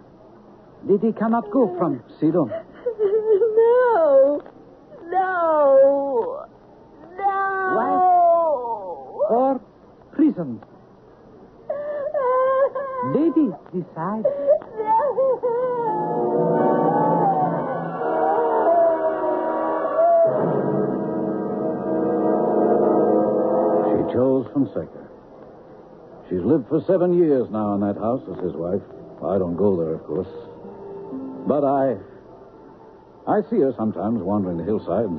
Lady 0.86 1.12
cannot 1.12 1.52
go 1.52 1.76
from 1.78 2.04
Ceylon. 2.20 2.52
No. 3.58 4.42
No. 5.10 6.47
Or 9.30 9.60
prison. 10.14 10.62
Lady, 13.14 13.52
decide. 13.74 14.24
She 23.88 24.14
chose 24.14 24.48
Fonseca. 24.54 25.08
She's 26.30 26.42
lived 26.42 26.68
for 26.68 26.82
seven 26.88 27.14
years 27.14 27.50
now 27.50 27.76
in 27.76 27.82
that 27.82 27.98
house 27.98 28.22
as 28.32 28.44
his 28.44 28.54
wife. 28.54 28.82
I 29.24 29.38
don't 29.38 29.56
go 29.56 29.76
there, 29.78 29.94
of 29.96 30.04
course. 30.06 30.28
But 31.48 31.64
I. 31.64 31.98
I 33.28 33.42
see 33.50 33.60
her 33.60 33.74
sometimes 33.78 34.22
wandering 34.22 34.58
the 34.58 34.64
hillside. 34.64 35.10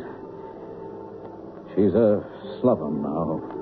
She's 1.75 1.95
a 1.95 2.25
sloven 2.61 3.03
now. 3.03 3.58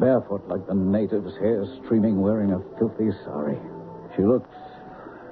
Barefoot 0.00 0.48
like 0.48 0.66
the 0.66 0.74
natives, 0.74 1.36
hair 1.36 1.66
streaming, 1.84 2.22
wearing 2.22 2.52
a 2.52 2.78
filthy 2.78 3.10
sari. 3.22 3.58
She 4.16 4.22
looks. 4.22 4.48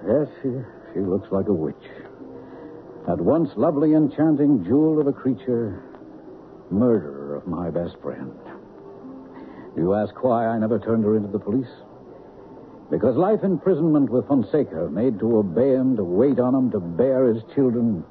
Yes, 0.07 0.29
she, 0.43 0.51
she 0.93 1.01
looks 1.01 1.33
like 1.33 1.49
a 1.49 1.55
witch. 1.55 1.75
At 3.09 3.19
once 3.19 3.49
lovely, 3.57 3.95
enchanting 3.95 4.65
jewel 4.65 5.01
of 5.01 5.07
a 5.07 5.13
creature, 5.13 5.83
murderer 6.71 7.37
of 7.37 7.47
my 7.47 7.71
best 7.71 7.97
friend. 8.03 8.37
You 9.75 9.95
ask 9.95 10.13
why 10.23 10.47
I 10.47 10.59
never 10.59 10.79
turned 10.79 11.05
her 11.05 11.17
into 11.17 11.29
the 11.29 11.39
police? 11.39 11.73
Because 12.91 13.17
life 13.17 13.41
imprisonment 13.43 14.11
with 14.11 14.29
Fonseca, 14.29 14.91
made 14.91 15.19
to 15.21 15.39
obey 15.39 15.73
him, 15.73 15.97
to 15.97 16.05
wait 16.05 16.39
on 16.39 16.55
him, 16.55 16.71
to 16.73 16.81
bear 16.81 17.33
his 17.33 17.43
children, 17.55 18.05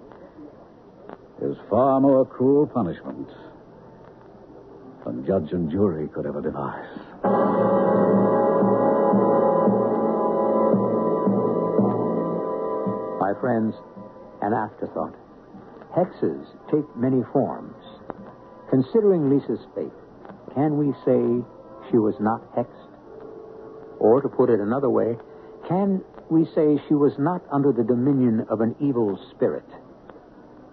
is 1.39 1.55
far 1.70 2.01
more 2.01 2.26
cruel 2.26 2.66
punishment 2.66 3.30
than 5.08 5.26
judge 5.26 5.51
and 5.53 5.72
jury 5.72 6.08
could 6.10 6.26
ever 6.26 6.41
devise. 6.41 6.99
My 13.20 13.34
friends, 13.39 13.74
an 14.41 14.53
afterthought. 14.53 15.16
Hexes 15.95 16.45
take 16.72 16.86
many 16.95 17.24
forms. 17.32 17.76
Considering 18.70 19.30
Lisa's 19.30 19.66
fate, 19.74 19.91
can 20.53 20.78
we 20.78 20.91
say 21.05 21.43
she 21.89 21.97
was 21.97 22.16
not 22.20 22.43
hexed? 22.55 22.91
Or, 23.99 24.22
to 24.22 24.30
put 24.30 24.49
it 24.49 24.60
another 24.60 24.89
way, 24.89 25.16
can 25.68 26.03
we 26.30 26.45
say 26.53 26.78
she 26.88 26.93
was 26.93 27.14
not 27.18 27.41
under 27.51 27.72
the 27.72 27.84
dominion 27.84 28.45
of 28.49 28.62
an 28.62 28.76
evil 28.80 29.18
spirit? 29.32 29.66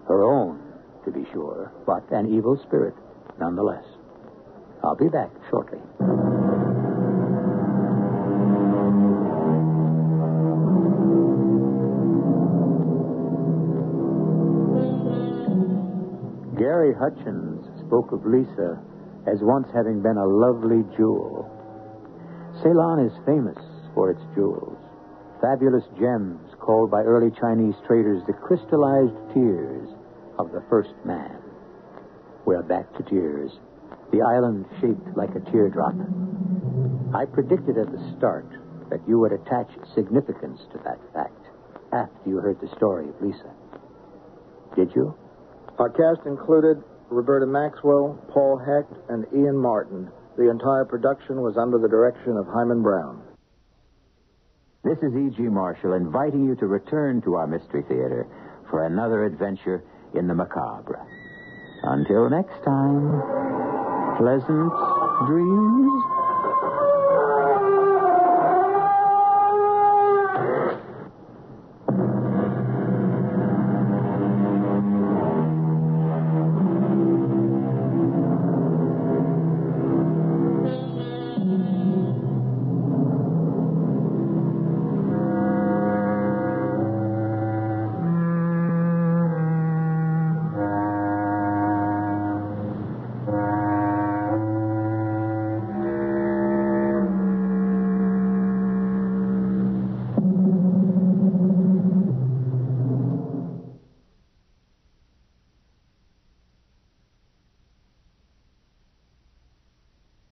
Her 0.07 0.23
own, 0.23 0.61
to 1.05 1.11
be 1.11 1.25
sure, 1.31 1.71
but 1.87 2.03
an 2.11 2.31
evil 2.31 2.59
spirit 2.67 2.93
nonetheless. 3.39 3.94
I'll 4.85 4.95
be 4.95 5.09
back 5.09 5.31
shortly. 5.49 5.79
Gary 16.55 16.93
Hutchins 16.93 17.65
spoke 17.87 18.11
of 18.11 18.25
Lisa 18.25 18.79
as 19.25 19.41
once 19.41 19.67
having 19.73 20.03
been 20.03 20.17
a 20.17 20.25
lovely 20.25 20.83
jewel. 20.95 21.49
Ceylon 22.61 22.99
is 23.05 23.25
famous 23.25 23.57
for 23.95 24.11
its 24.11 24.21
jewels, 24.35 24.77
fabulous 25.41 25.83
gems 25.97 26.53
called 26.59 26.91
by 26.91 27.01
early 27.01 27.31
Chinese 27.41 27.75
traders 27.87 28.21
the 28.27 28.33
crystallized 28.33 29.17
tears 29.33 29.89
of 30.37 30.51
the 30.51 30.63
first 30.69 30.93
man. 31.03 31.41
We're 32.45 32.61
back 32.61 32.85
to 32.97 33.03
tears, 33.03 33.51
the 34.11 34.21
island 34.21 34.65
shaped 34.81 35.17
like 35.17 35.33
a 35.35 35.51
teardrop. 35.51 35.95
I 37.13 37.25
predicted 37.25 37.77
at 37.77 37.91
the 37.91 38.13
start 38.17 38.47
that 38.89 39.01
you 39.07 39.19
would 39.19 39.31
attach 39.31 39.69
significance 39.93 40.61
to 40.71 40.77
that 40.83 40.99
fact 41.13 41.41
after 41.93 42.29
you 42.29 42.37
heard 42.37 42.59
the 42.61 42.73
story 42.75 43.09
of 43.09 43.21
Lisa. 43.21 43.51
Did 44.75 44.91
you? 44.95 45.15
Our 45.79 45.89
cast 45.89 46.25
included 46.25 46.83
Roberta 47.09 47.45
Maxwell, 47.45 48.19
Paul 48.33 48.57
Hecht, 48.57 48.93
and 49.09 49.25
Ian 49.33 49.57
Martin. 49.57 50.09
The 50.37 50.49
entire 50.49 50.85
production 50.85 51.41
was 51.41 51.57
under 51.57 51.79
the 51.79 51.87
direction 51.87 52.37
of 52.37 52.45
Himan 52.47 52.83
Brown. 52.83 53.21
This 54.83 54.97
is 54.99 55.15
E.G. 55.15 55.41
Marshall 55.43 55.93
inviting 55.93 56.45
you 56.45 56.55
to 56.57 56.67
return 56.67 57.21
to 57.23 57.35
our 57.35 57.47
Mystery 57.47 57.83
Theater 57.87 58.27
for 58.69 58.85
another 58.85 59.23
adventure 59.23 59.83
in 60.13 60.27
the 60.27 60.35
macabre. 60.35 60.99
Until 61.83 62.29
next 62.29 62.63
time, 62.63 63.64
pleasant 64.17 64.71
dreams. 65.27 66.04